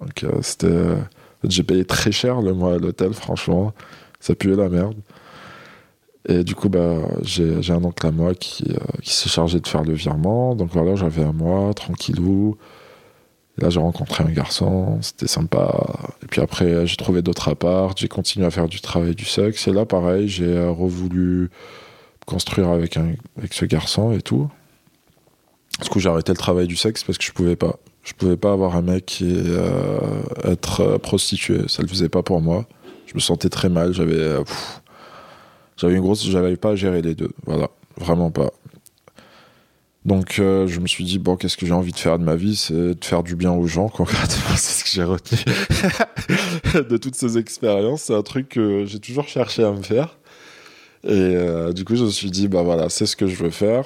[0.00, 0.94] Donc euh, c'était.
[1.44, 3.72] J'ai payé très cher le mois à l'hôtel, franchement.
[4.20, 4.96] Ça puait la merde.
[6.28, 8.64] Et du coup, bah, j'ai un oncle à moi qui,
[9.02, 10.54] qui s'est chargé de faire le virement.
[10.54, 12.58] Donc voilà, j'avais un mois, tranquillou.
[13.60, 15.86] Là, j'ai rencontré un garçon, c'était sympa.
[16.22, 19.68] Et puis après, j'ai trouvé d'autres apparts, j'ai continué à faire du travail du sexe.
[19.68, 21.50] Et là, pareil, j'ai euh, revoulu
[22.24, 24.48] construire avec, un, avec ce garçon et tout.
[25.82, 27.76] Du coup, j'ai arrêté le travail du sexe parce que je pouvais pas.
[28.02, 31.68] Je pouvais pas avoir un mec et euh, être euh, prostitué.
[31.68, 32.66] Ça le faisait pas pour moi.
[33.06, 33.92] Je me sentais très mal.
[33.92, 34.36] J'avais,
[35.76, 37.32] j'avais une grosse, j'avais pas à gérer les deux.
[37.44, 37.68] Voilà,
[37.98, 38.50] vraiment pas.
[40.06, 42.34] Donc euh, je me suis dit bon qu'est-ce que j'ai envie de faire de ma
[42.34, 42.56] vie?
[42.56, 45.38] C'est de faire du bien aux gens concrètement c'est ce que j'ai retenu.
[46.88, 50.16] De toutes ces expériences c'est un truc que j'ai toujours cherché à me faire.
[51.04, 53.50] Et euh, du coup je me suis dit bah voilà c'est ce que je veux
[53.50, 53.84] faire.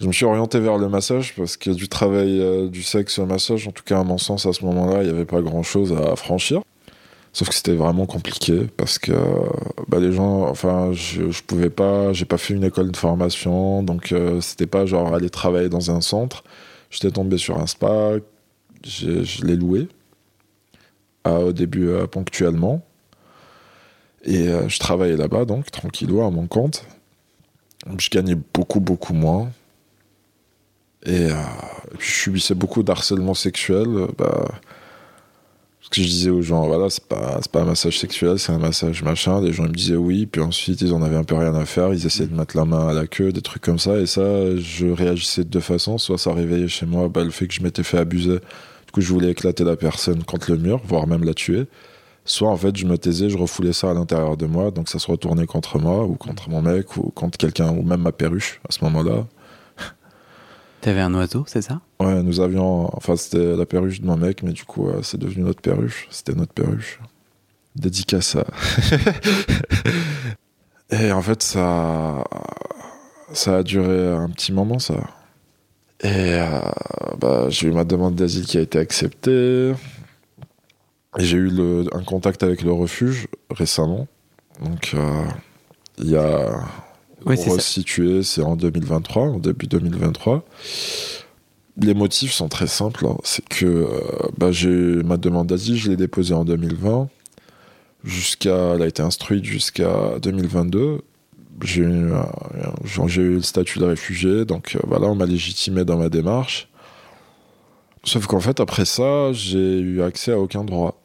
[0.00, 3.26] Je me suis orienté vers le massage parce que du travail euh, du sexe au
[3.26, 3.68] massage.
[3.68, 6.16] En tout cas à mon sens à ce moment-là il n'y avait pas grand-chose à
[6.16, 6.62] franchir
[7.36, 9.12] Sauf que c'était vraiment compliqué parce que
[9.88, 13.82] bah, les gens, enfin, je, je pouvais pas, j'ai pas fait une école de formation,
[13.82, 16.44] donc euh, c'était pas genre aller travailler dans un centre.
[16.88, 18.12] J'étais tombé sur un spa,
[18.86, 19.86] je l'ai loué
[21.26, 22.80] au début euh, ponctuellement.
[24.24, 26.86] Et euh, je travaillais là-bas, donc tranquillou à mon compte.
[27.98, 29.50] Je gagnais beaucoup, beaucoup moins.
[31.04, 31.28] Et,
[31.98, 33.88] je subissais beaucoup d'harcèlement sexuel.
[34.16, 34.46] bah,
[35.86, 38.58] Parce que je disais aux gens, voilà, c'est pas, pas un massage sexuel, c'est un
[38.58, 39.40] massage machin.
[39.40, 41.64] Les gens ils me disaient oui, puis ensuite ils en avaient un peu rien à
[41.64, 43.96] faire, ils essayaient de mettre la main à la queue, des trucs comme ça.
[44.00, 45.96] Et ça, je réagissais de deux façons.
[45.96, 48.40] Soit ça réveillait chez moi bah, le fait que je m'étais fait abuser.
[48.94, 51.66] Du je voulais éclater la personne contre le mur, voire même la tuer.
[52.24, 54.98] Soit en fait, je me taisais, je refoulais ça à l'intérieur de moi, donc ça
[54.98, 58.60] se retournait contre moi, ou contre mon mec, ou contre quelqu'un, ou même ma perruche
[58.68, 59.24] à ce moment-là.
[60.80, 61.80] T'avais un oiseau, c'est ça?
[62.00, 62.94] Ouais, nous avions.
[62.96, 66.06] Enfin, c'était la perruche de mon mec, mais du coup, c'est devenu notre perruche.
[66.10, 67.00] C'était notre perruche.
[67.74, 68.44] Dédicace à.
[70.90, 72.24] Et en fait, ça.
[73.32, 74.94] Ça a duré un petit moment, ça.
[76.02, 76.60] Et euh,
[77.18, 79.72] bah, j'ai eu ma demande d'asile qui a été acceptée.
[81.18, 84.06] Et j'ai eu le, un contact avec le refuge récemment.
[84.62, 85.24] Donc, euh,
[85.98, 86.62] il y a
[87.24, 90.44] oui, pour situer, c'est en 2023, en début 2023.
[91.78, 93.06] Les motifs sont très simples.
[93.06, 93.16] Hein.
[93.22, 93.88] C'est que euh,
[94.38, 97.08] bah, j'ai ma demande d'asile, je l'ai déposée en 2020.
[98.04, 101.02] Jusqu'à, elle a été instruite jusqu'à 2022.
[101.62, 106.08] J'ai eu, eu le statut de réfugié, donc euh, voilà, on m'a légitimé dans ma
[106.08, 106.68] démarche.
[108.04, 111.02] Sauf qu'en fait, après ça, j'ai eu accès à aucun droit.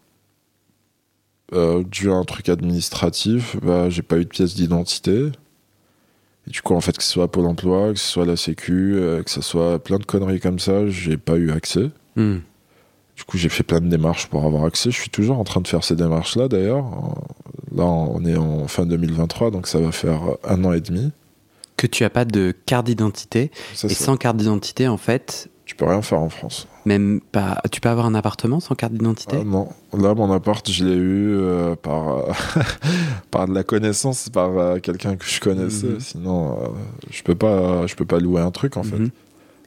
[1.54, 5.32] Euh, dû à un truc administratif, bah, j'ai pas eu de pièce d'identité.
[6.48, 8.96] Et du coup, en fait, que ce soit Pôle emploi, que ce soit la Sécu,
[8.96, 11.90] euh, que ce soit plein de conneries comme ça, j'ai pas eu accès.
[12.16, 12.40] Hmm.
[13.16, 14.90] Du coup, j'ai fait plein de démarches pour avoir accès.
[14.90, 16.86] Je suis toujours en train de faire ces démarches-là, d'ailleurs.
[17.76, 21.12] Là, on est en fin 2023, donc ça va faire un an et demi.
[21.78, 23.52] Que tu as pas de carte d'identité.
[23.84, 26.68] Et sans carte d'identité, en fait, tu peux rien faire en France.
[26.84, 27.62] Même pas.
[27.72, 29.38] Tu peux avoir un appartement sans carte d'identité?
[29.40, 29.70] Ah, Non.
[29.98, 32.34] Là, mon appart, je l'ai eu euh, par, euh,
[33.32, 35.88] par de la connaissance, par euh, quelqu'un que je connaissais.
[35.88, 36.00] Mhm.
[36.02, 36.58] Sinon,
[37.10, 38.98] je peux pas, je peux pas louer un truc en fait.
[38.98, 39.12] Mhm.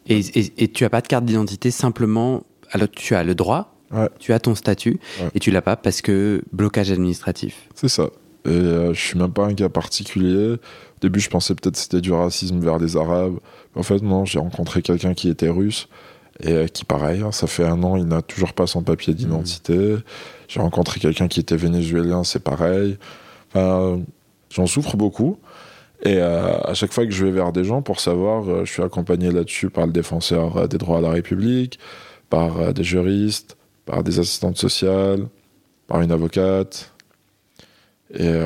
[0.09, 0.21] Et,
[0.63, 2.43] et, tu as pas de carte d'identité simplement.
[2.71, 3.75] Alors, tu as le droit,
[4.19, 5.01] tu as ton statut,
[5.35, 7.67] et tu l'as pas parce que blocage administratif.
[7.75, 8.11] C'est ça.
[8.45, 10.57] Et je suis même pas un cas particulier.
[10.57, 13.39] Au début, je pensais peut-être que c'était du racisme vers les Arabes.
[13.77, 15.89] En fait, non, j'ai rencontré quelqu'un qui était russe
[16.41, 19.15] et euh, qui, pareil, hein, ça fait un an, il n'a toujours pas son papier
[19.15, 19.77] d'identité.
[19.77, 20.03] Mmh.
[20.49, 22.99] J'ai rencontré quelqu'un qui était vénézuélien, c'est pareil.
[23.51, 24.01] Enfin,
[24.51, 25.39] j'en souffre beaucoup.
[26.03, 28.73] Et euh, à chaque fois que je vais vers des gens pour savoir, euh, je
[28.73, 31.79] suis accompagné là-dessus par le défenseur des droits à la République,
[32.31, 33.57] par des juristes,
[33.87, 35.27] par des assistantes sociales,
[35.87, 36.93] par une avocate,
[38.13, 38.41] et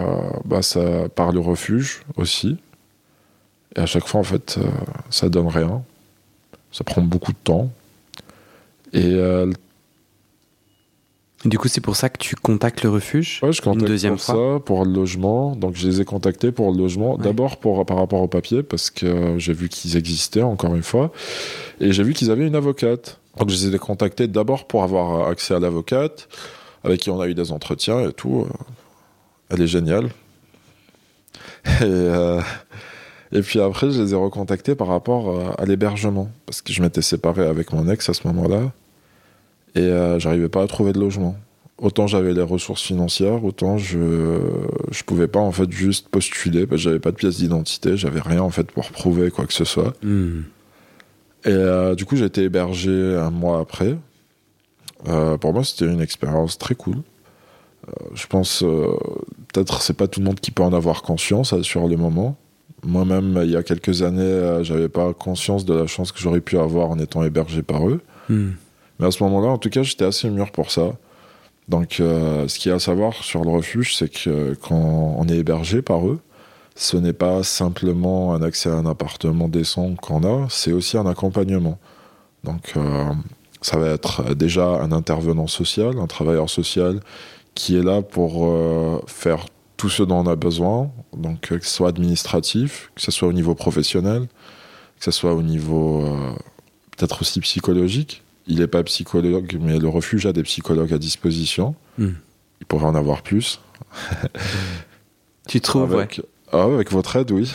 [0.45, 2.59] bah, ça, par le refuge aussi.
[3.79, 4.67] Et à chaque fois, en fait, euh,
[5.09, 5.83] ça donne rien.
[6.73, 7.71] Ça prend beaucoup de temps.
[8.93, 9.53] Et euh,
[11.45, 14.15] du coup, c'est pour ça que tu contactes le refuge ouais, je contacte une deuxième
[14.17, 14.57] pour fois.
[14.57, 15.55] ça, pour le logement.
[15.55, 17.17] Donc, je les ai contactés pour le logement.
[17.19, 21.13] D'abord pour par rapport au papier, parce que j'ai vu qu'ils existaient encore une fois,
[21.81, 23.21] et j'ai vu qu'ils avaient une avocate.
[23.39, 26.29] Donc, je les ai contactés d'abord pour avoir accès à l'avocate,
[26.83, 28.45] avec qui on a eu des entretiens et tout.
[29.51, 30.11] Elle est géniale.
[31.83, 32.09] Et
[33.33, 36.83] et puis après, je les ai recontactés par rapport euh, à l'hébergement, parce que je
[36.83, 38.73] m'étais séparé avec mon ex à ce moment-là,
[39.75, 41.37] et euh, j'arrivais pas à trouver de logement.
[41.77, 44.41] Autant j'avais les ressources financières, autant je
[44.91, 48.21] je pouvais pas en fait juste postuler, parce que j'avais pas de pièce d'identité, j'avais
[48.21, 49.95] rien en fait pour prouver quoi que ce soit.
[50.03, 50.43] Hmm.
[51.45, 53.97] Et euh, du coup, j'ai été hébergé un mois après.
[55.41, 56.97] pour moi, c'était une expérience très cool.
[58.15, 58.65] je pense,
[59.53, 62.37] peut-être c'est pas tout le monde qui peut en avoir conscience sur le moment.
[62.85, 66.41] Moi-même, il y a quelques années, euh, j'avais pas conscience de la chance que j'aurais
[66.41, 68.01] pu avoir en étant hébergé par eux.
[68.29, 68.51] Hmm.
[68.99, 70.93] Mais à ce moment-là, en tout cas, j'étais assez mûr pour ça.
[71.69, 75.29] Donc, euh, ce qu'il y a à savoir sur le refuge, c'est que quand on
[75.29, 76.21] est hébergé par eux,
[76.77, 81.07] ce n'est pas simplement un accès à un appartement décent qu'on a, c'est aussi un
[81.07, 81.79] accompagnement.
[82.45, 83.11] Donc, euh,
[83.61, 87.01] ça va être déjà un intervenant social, un travailleur social
[87.55, 88.49] qui est là pour
[89.09, 89.47] faire
[89.79, 93.29] tout ce dont on a besoin, donc euh, que ce soit administratif, que ce soit
[93.29, 94.27] au niveau professionnel,
[94.99, 96.35] que ce soit au niveau euh,
[96.97, 98.23] peut-être aussi psychologique.
[98.49, 101.77] Il n'est pas psychologue, mais le refuge a des psychologues à disposition.
[101.97, 102.11] Hmm.
[102.61, 103.61] Il pourrait en avoir plus.
[105.49, 107.51] tu trouves, avec, ah avec votre aide, oui.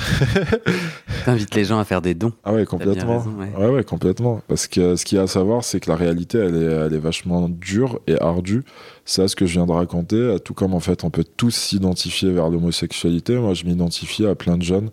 [1.26, 2.34] T'invites les gens à faire des dons.
[2.44, 3.24] Ah ouais, complètement.
[3.58, 3.68] ouais.
[3.68, 3.84] ouais.
[3.84, 4.42] complètement.
[4.48, 6.94] Parce que ce qu'il y a à savoir, c'est que la réalité, elle est, elle
[6.94, 8.64] est vachement dure et ardue.
[9.06, 10.38] C'est ce que je viens de raconter.
[10.44, 13.36] Tout comme en fait, on peut tous s'identifier vers l'homosexualité.
[13.38, 14.90] Moi, je m'identifie à plein de jeunes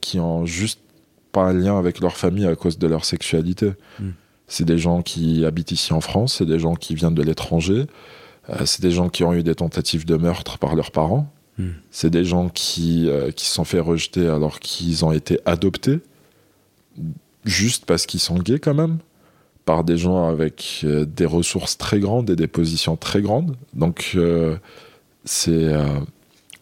[0.00, 0.80] qui ont juste
[1.32, 3.72] pas un lien avec leur famille à cause de leur sexualité.
[4.00, 4.10] Hmm.
[4.46, 7.86] C'est des gens qui habitent ici en France, c'est des gens qui viennent de l'étranger,
[8.48, 11.30] euh, c'est des gens qui ont eu des tentatives de meurtre par leurs parents
[11.90, 16.00] C'est des gens qui, euh, qui se sont fait rejeter alors qu'ils ont été adoptés,
[17.44, 18.98] juste parce qu'ils sont gays quand même.
[19.64, 23.54] par des gens avec euh, des ressources très grandes et des positions très grandes.
[23.74, 24.56] Donc, euh,
[25.26, 25.68] c'est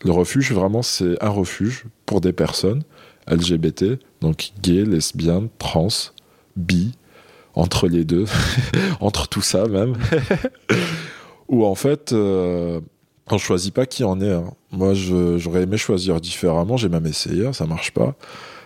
[0.04, 2.82] le refuge, vraiment, c'est un refuge pour des personnes
[3.28, 6.10] LGBT, donc gays, lesbiennes, trans,
[6.56, 6.92] bi,
[7.54, 8.24] entre les deux,
[9.00, 9.94] entre tout ça même.
[11.48, 12.82] Où en fait, on
[13.30, 14.32] on choisit pas qui en est.
[14.32, 14.52] Hein.
[14.76, 18.14] Moi, j'aurais aimé choisir différemment, j'ai même essayé, ça marche pas.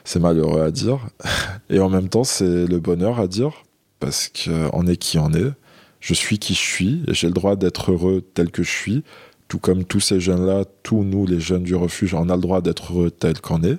[0.05, 1.07] C'est malheureux à dire.
[1.71, 3.65] Et en même temps, c'est le bonheur à dire,
[4.01, 5.53] parce qu'on est qui on est.
[6.01, 9.05] Je suis qui je suis, et j'ai le droit d'être heureux tel que je suis,
[9.49, 12.63] tout comme tous ces jeunes-là, tous nous, les jeunes du refuge, on a le droit
[12.63, 13.77] d'être heureux tel qu'on est.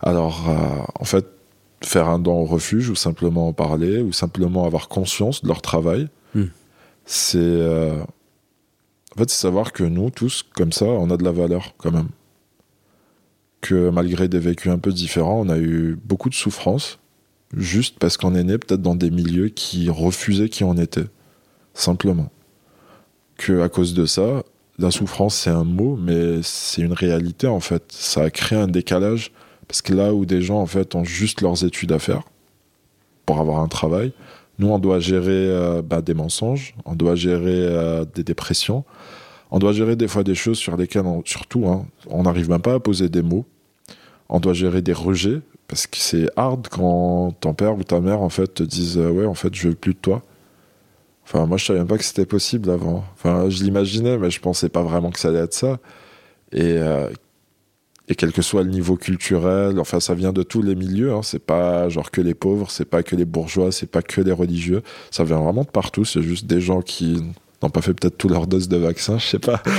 [0.00, 1.24] Alors, euh, en fait,
[1.82, 5.62] faire un don au refuge, ou simplement en parler, ou simplement avoir conscience de leur
[5.62, 6.44] travail, hmm.
[7.06, 7.38] c'est...
[7.38, 7.96] Euh,
[9.16, 11.90] en fait, c'est savoir que nous, tous, comme ça, on a de la valeur, quand
[11.90, 12.08] même
[13.66, 16.98] que malgré des vécus un peu différents, on a eu beaucoup de souffrances,
[17.56, 21.06] juste parce qu'on est né peut-être dans des milieux qui refusaient qui on était,
[21.74, 22.30] simplement.
[23.36, 24.44] Que à cause de ça,
[24.78, 27.84] la souffrance c'est un mot, mais c'est une réalité en fait.
[27.88, 29.32] Ça a créé un décalage,
[29.66, 32.22] parce que là où des gens en fait ont juste leurs études à faire
[33.24, 34.12] pour avoir un travail,
[34.58, 38.84] nous on doit gérer euh, bah, des mensonges, on doit gérer euh, des dépressions,
[39.50, 42.74] on doit gérer des fois des choses sur lesquelles, surtout, hein, on n'arrive même pas
[42.74, 43.44] à poser des mots.
[44.28, 48.22] On doit gérer des rejets, parce que c'est hard quand ton père ou ta mère,
[48.22, 50.22] en fait, te disent euh, Ouais, en fait, je veux plus de toi.
[51.24, 53.04] Enfin, moi, je savais même pas que c'était possible avant.
[53.14, 55.78] Enfin, je l'imaginais, mais je pensais pas vraiment que ça allait être ça.
[56.52, 57.08] Et, euh,
[58.08, 61.12] et quel que soit le niveau culturel, enfin, ça vient de tous les milieux.
[61.12, 61.22] Hein.
[61.22, 64.32] C'est pas genre que les pauvres, c'est pas que les bourgeois, c'est pas que les
[64.32, 64.82] religieux.
[65.10, 66.04] Ça vient vraiment de partout.
[66.04, 67.22] C'est juste des gens qui
[67.62, 69.62] n'ont pas fait peut-être tout leur dose de vaccin, je sais pas.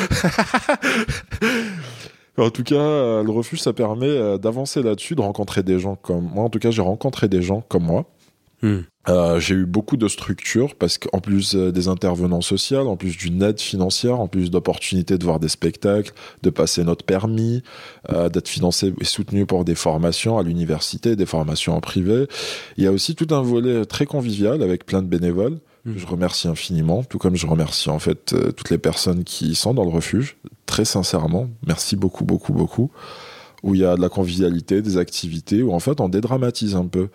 [2.37, 5.95] en tout cas, euh, le refuge, ça permet euh, d'avancer là-dessus, de rencontrer des gens
[5.95, 6.45] comme moi.
[6.45, 8.05] En tout cas, j'ai rencontré des gens comme moi.
[8.63, 8.79] Hmm.
[9.07, 13.43] Euh, j'ai eu beaucoup de structures parce qu'en plus des intervenants sociaux, en plus d'une
[13.43, 16.11] aide financière, en plus d'opportunités de voir des spectacles,
[16.41, 17.61] de passer notre permis,
[18.09, 22.27] d'être financé et soutenu pour des formations à l'université, des formations en privé.
[22.77, 25.59] Il y a aussi tout un volet très convivial avec plein de bénévoles.
[25.95, 29.73] Je remercie infiniment, tout comme je remercie en fait euh, toutes les personnes qui sont
[29.73, 31.49] dans le refuge, très sincèrement.
[31.65, 32.91] Merci beaucoup, beaucoup, beaucoup.
[33.63, 36.85] Où il y a de la convivialité, des activités, où en fait on dédramatise un
[36.85, 37.09] peu.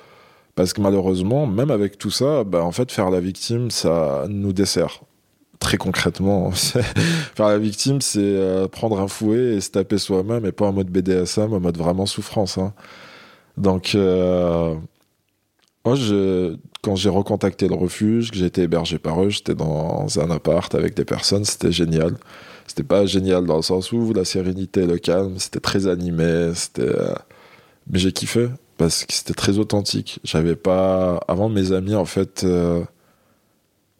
[0.54, 4.52] Parce que malheureusement, même avec tout ça, bah, en fait, faire la victime, ça nous
[4.52, 5.00] dessert.
[5.58, 10.52] Très concrètement, faire la victime, c'est euh, prendre un fouet et se taper soi-même, et
[10.52, 12.58] pas en mode BDSM, en mode vraiment souffrance.
[12.58, 12.74] Hein.
[13.56, 14.74] Donc, euh,
[15.84, 20.06] moi, je, quand j'ai recontacté le refuge, que j'ai été hébergé par eux, j'étais dans
[20.18, 22.16] un appart avec des personnes, c'était génial.
[22.66, 26.82] C'était pas génial dans le sens où la sérénité, le calme, c'était très animé, c'était.
[26.82, 27.14] Euh,
[27.88, 30.20] mais j'ai kiffé parce que c'était très authentique.
[30.24, 31.16] J'avais pas.
[31.28, 32.82] Avant, mes amis, en fait, euh,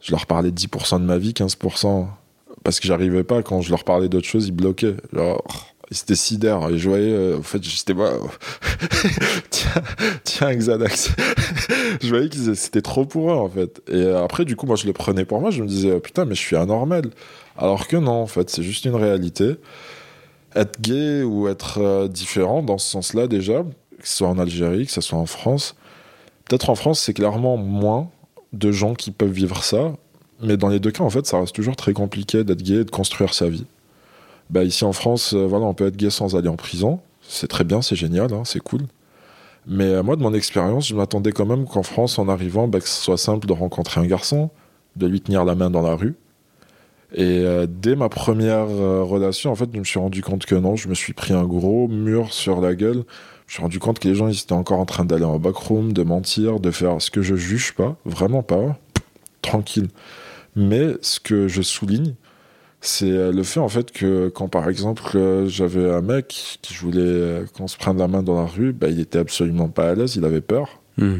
[0.01, 2.07] je leur parlais 10% de ma vie, 15%.
[2.63, 4.95] Parce que j'arrivais pas, quand je leur parlais d'autres choses, ils bloquaient.
[5.13, 6.69] Genre, c'était sidère.
[6.69, 8.11] Et je voyais, euh, en fait, j'étais moi,
[9.49, 9.83] tiens,
[10.23, 11.11] tiens, Xanax.
[12.01, 13.81] je voyais que c'était trop pour eux, en fait.
[13.91, 15.51] Et après, du coup, moi, je le prenais pour moi.
[15.51, 17.05] Je me disais, oh, putain, mais je suis anormal.
[17.57, 19.55] Alors que non, en fait, c'est juste une réalité.
[20.55, 23.63] Être gay ou être euh, différent dans ce sens-là, déjà,
[23.99, 25.75] que ce soit en Algérie, que ce soit en France,
[26.45, 28.09] peut-être en France, c'est clairement moins
[28.53, 29.93] de gens qui peuvent vivre ça.
[30.41, 32.83] Mais dans les deux cas, en fait, ça reste toujours très compliqué d'être gay et
[32.83, 33.65] de construire sa vie.
[34.53, 36.99] Bah, ici en France, euh, voilà, on peut être gay sans aller en prison.
[37.23, 38.81] C'est très bien, c'est génial, hein, c'est cool.
[39.65, 42.79] Mais euh, moi, de mon expérience, je m'attendais quand même qu'en France, en arrivant, bah,
[42.79, 44.51] que ce soit simple de rencontrer un garçon,
[44.95, 46.13] de lui tenir la main dans la rue.
[47.15, 50.75] Et euh, dès ma première relation, en fait, je me suis rendu compte que non,
[50.75, 53.05] je me suis pris un gros mur sur la gueule.
[53.47, 55.39] Je me suis rendu compte que les gens, ils étaient encore en train d'aller en
[55.39, 58.77] backroom, de mentir, de faire ce que je juge pas, vraiment pas,
[59.41, 59.87] tranquille.
[60.55, 62.13] Mais ce que je souligne,
[62.85, 66.73] c'est euh, le fait en fait que quand par exemple euh, j'avais un mec qui
[66.75, 69.89] voulait euh, qu'on se prenne la main dans la rue, bah, il était absolument pas
[69.89, 70.81] à l'aise, il avait peur.
[70.97, 71.19] Hmm.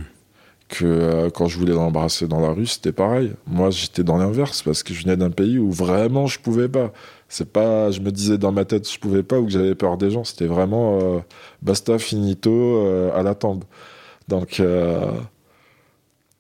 [0.68, 3.34] Que quand je voulais l'embrasser dans la rue, c'était pareil.
[3.46, 6.92] Moi, j'étais dans l'inverse parce que je venais d'un pays où vraiment je pouvais pas.
[7.30, 9.98] C'est pas, je me disais dans ma tête je pouvais pas ou que j'avais peur
[9.98, 10.24] des gens.
[10.24, 11.24] C'était vraiment
[11.62, 13.66] basta finito à la tombe.
[14.30, 14.62] Donc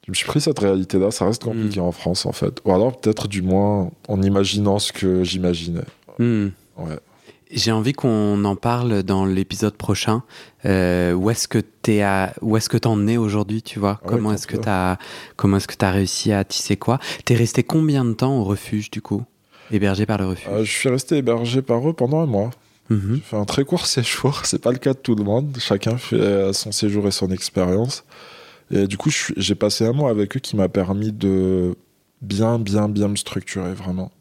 [0.05, 1.85] je me suis pris cette réalité-là, ça reste compliqué hmm.
[1.85, 2.59] en France en fait.
[2.65, 5.85] Ou alors peut-être du moins en imaginant ce que j'imaginais.
[6.19, 6.49] Hmm.
[6.77, 6.99] Ouais.
[7.51, 10.23] J'ai envie qu'on en parle dans l'épisode prochain.
[10.65, 14.01] Euh, où est-ce que t'es à, où est-ce que t'en es aujourd'hui, tu vois?
[14.05, 14.97] Comment est-ce que t'as,
[15.35, 16.99] comment est-ce que t'as réussi à tisser quoi?
[17.25, 19.23] T'es resté combien de temps au refuge du coup,
[19.71, 20.49] hébergé par le refuge?
[20.51, 22.49] Euh, Je suis resté hébergé par eux pendant un mois.
[22.89, 24.45] J'ai fait un très court séjour.
[24.45, 25.55] C'est pas le cas de tout le monde.
[25.59, 28.03] Chacun fait son séjour et son expérience.
[28.71, 31.75] Et du coup, j'ai passé un mois avec eux qui m'a permis de
[32.21, 34.11] bien, bien, bien me structurer vraiment.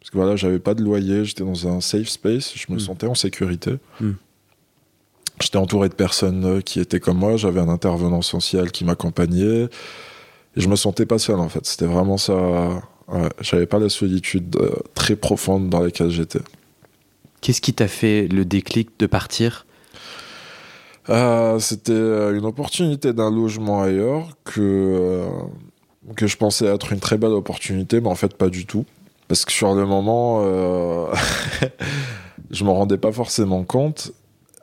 [0.00, 2.80] Parce que voilà, j'avais pas de loyer, j'étais dans un safe space, je me mm.
[2.80, 3.72] sentais en sécurité.
[4.00, 4.12] Mm.
[5.40, 9.68] J'étais entouré de personnes euh, qui étaient comme moi, j'avais un intervenant social qui m'accompagnait.
[10.56, 11.66] Et je me sentais pas seul en fait.
[11.66, 12.82] C'était vraiment ça.
[13.40, 16.40] j'avais pas la solitude euh, très profonde dans laquelle j'étais.
[17.40, 19.66] Qu'est-ce qui t'a fait le déclic de partir?
[21.10, 25.26] Euh, C'était une opportunité d'un logement ailleurs que,
[26.16, 28.84] que je pensais être une très belle opportunité, mais en fait pas du tout.
[29.28, 31.06] Parce que sur le moment, euh,
[32.50, 34.12] je m'en rendais pas forcément compte.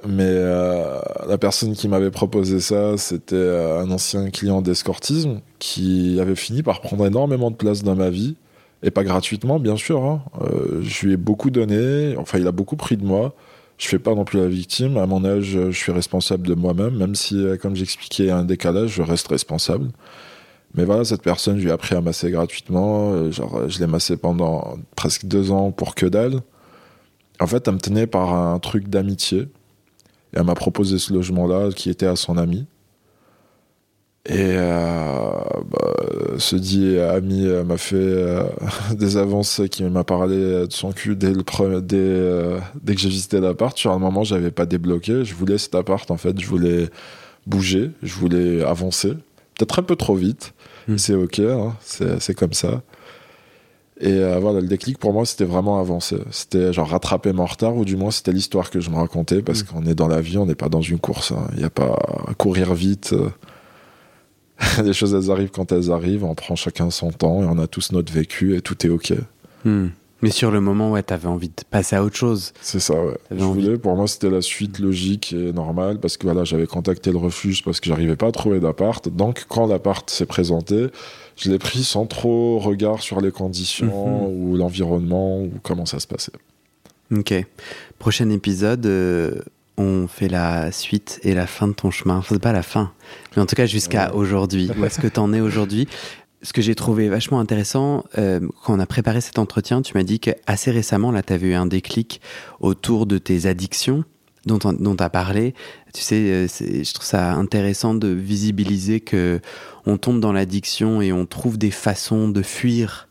[0.08, 6.20] Mais euh, la personne qui m'avait proposé ça, c'était euh, un ancien client d'escortisme qui
[6.20, 8.36] avait fini par prendre énormément de place dans ma vie.
[8.84, 10.04] Et pas gratuitement, bien sûr.
[10.04, 10.22] Hein.
[10.82, 12.16] je lui ai beaucoup donné.
[12.18, 13.34] Enfin, il a beaucoup pris de moi.
[13.78, 14.98] Je fais pas non plus la victime.
[14.98, 16.96] À mon âge, je suis responsable de moi-même.
[16.96, 19.92] Même si, comme j'expliquais, il y a un décalage, je reste responsable.
[20.76, 23.14] Mais voilà, cette personne, je lui ai appris à masser gratuitement.
[23.14, 26.42] Euh, je l'ai massé pendant presque deux ans pour que dalle.
[27.40, 29.42] En fait, elle me tenait par un truc d'amitié.
[29.42, 29.48] Et
[30.34, 32.66] elle m'a proposé ce logement-là qui était à son ami.
[34.28, 35.32] Et euh,
[35.70, 35.94] bah,
[36.40, 38.44] ce dit ami m'a fait euh,
[38.96, 43.10] des avances qui m'a parlé de son cul dès, le premier, dès, dès que j'ai
[43.10, 43.78] visité l'appart.
[43.78, 45.24] Sur un moment, j'avais pas débloqué.
[45.24, 46.40] Je voulais cet appart, en fait.
[46.40, 46.90] Je voulais
[47.46, 49.14] bouger, je voulais avancer.
[49.58, 50.54] Peut-être un peu trop vite.
[50.88, 50.98] Hmm.
[50.98, 52.82] C'est ok, hein, c'est comme ça.
[54.02, 56.18] Et euh, voilà, le déclic pour moi, c'était vraiment avancer.
[56.30, 59.64] C'était genre rattraper mon retard, ou du moins c'était l'histoire que je me racontais, parce
[59.64, 59.68] hmm.
[59.68, 61.32] qu'on est dans la vie, on n'est pas dans une course.
[61.32, 61.48] Hein.
[61.54, 61.98] Il n'y a pas
[62.28, 63.16] à courir vite.
[64.84, 67.68] Les choses, elles arrivent quand elles arrivent, on prend chacun son temps, et on a
[67.68, 69.14] tous notre vécu, et tout est ok.
[69.64, 69.88] Hmm.
[70.22, 72.54] Mais sur le moment, ouais, t'avais envie de passer à autre chose.
[72.62, 73.18] C'est ça, ouais.
[73.30, 77.12] Je voulais, pour moi, c'était la suite logique et normale parce que voilà, j'avais contacté
[77.12, 79.08] le refuge parce que j'arrivais pas à trouver d'appart.
[79.10, 80.88] Donc, quand l'appart s'est présenté,
[81.36, 84.52] je l'ai pris sans trop regard sur les conditions mhm.
[84.52, 86.32] ou l'environnement ou comment ça se passait.
[87.12, 87.34] Ok.
[88.00, 89.36] Prochain épisode, euh,
[89.78, 92.18] on fait la suite et la fin de ton chemin.
[92.18, 92.92] Enfin, c'est pas la fin,
[93.36, 94.70] mais en tout cas jusqu'à aujourd'hui.
[94.78, 95.88] Où est-ce que t'en es aujourd'hui?
[96.42, 100.04] Ce que j'ai trouvé vachement intéressant, euh, quand on a préparé cet entretien, tu m'as
[100.04, 102.22] dit qu'assez récemment, là, tu avais eu un déclic
[102.60, 104.04] autour de tes addictions
[104.46, 105.56] dont tu as parlé.
[105.92, 109.40] Tu sais, euh, je trouve ça intéressant de visibiliser que
[109.88, 113.10] on tombe dans l'addiction et on trouve des façons de fuir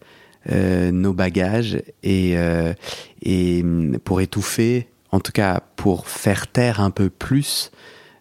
[0.53, 2.37] euh, nos bagages et,
[3.23, 3.65] et
[4.05, 7.71] pour étouffer, en tout cas pour faire taire un peu plus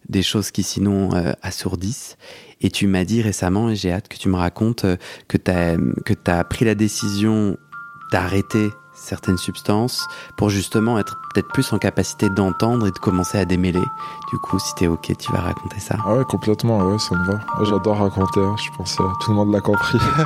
[0.09, 1.09] des choses qui sinon
[1.41, 2.17] assourdissent.
[2.63, 4.95] Et tu m'as dit récemment, et j'ai hâte que tu me racontes, euh,
[5.27, 5.51] que tu
[6.31, 7.57] as, pris la décision
[8.11, 13.43] d'arrêter certaines substances pour justement être peut-être plus en capacité d'entendre et de commencer à
[13.43, 13.83] démêler.
[14.31, 15.97] Du coup, si t'es ok, tu vas raconter ça.
[16.05, 17.39] Ah ouais, complètement, ouais, ça me va.
[17.63, 19.97] J'adore raconter, hein, je pense que tout le monde l'a compris.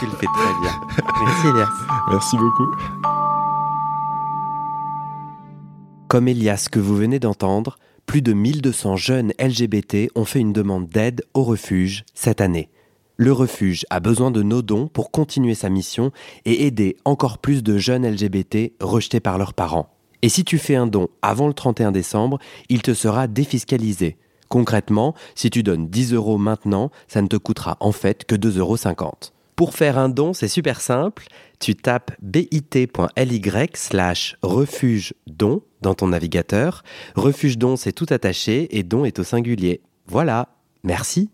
[0.00, 0.72] tu le fais très bien.
[1.24, 1.68] Merci Elias.
[2.10, 3.13] Merci beaucoup.
[6.14, 10.86] Comme Elias que vous venez d'entendre, plus de 1200 jeunes LGBT ont fait une demande
[10.86, 12.68] d'aide au refuge cette année.
[13.16, 16.12] Le refuge a besoin de nos dons pour continuer sa mission
[16.44, 19.88] et aider encore plus de jeunes LGBT rejetés par leurs parents.
[20.22, 22.38] Et si tu fais un don avant le 31 décembre,
[22.68, 24.16] il te sera défiscalisé.
[24.48, 28.58] Concrètement, si tu donnes 10 euros maintenant, ça ne te coûtera en fait que 2,50
[28.60, 28.76] euros.
[29.56, 31.26] Pour faire un don, c'est super simple.
[31.60, 33.42] Tu tapes bit.ly
[33.74, 36.82] slash refuge don dans ton navigateur.
[37.14, 39.80] Refuge don, c'est tout attaché et don est au singulier.
[40.06, 40.48] Voilà.
[40.82, 41.30] Merci.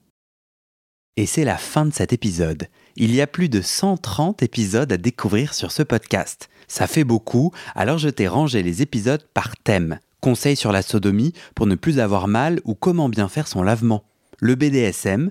[1.16, 2.66] Et c'est la fin de cet épisode.
[2.96, 6.50] Il y a plus de 130 épisodes à découvrir sur ce podcast.
[6.68, 9.98] Ça fait beaucoup, alors je t'ai rangé les épisodes par thème.
[10.20, 14.04] Conseils sur la sodomie pour ne plus avoir mal ou comment bien faire son lavement.
[14.38, 15.30] Le BDSM,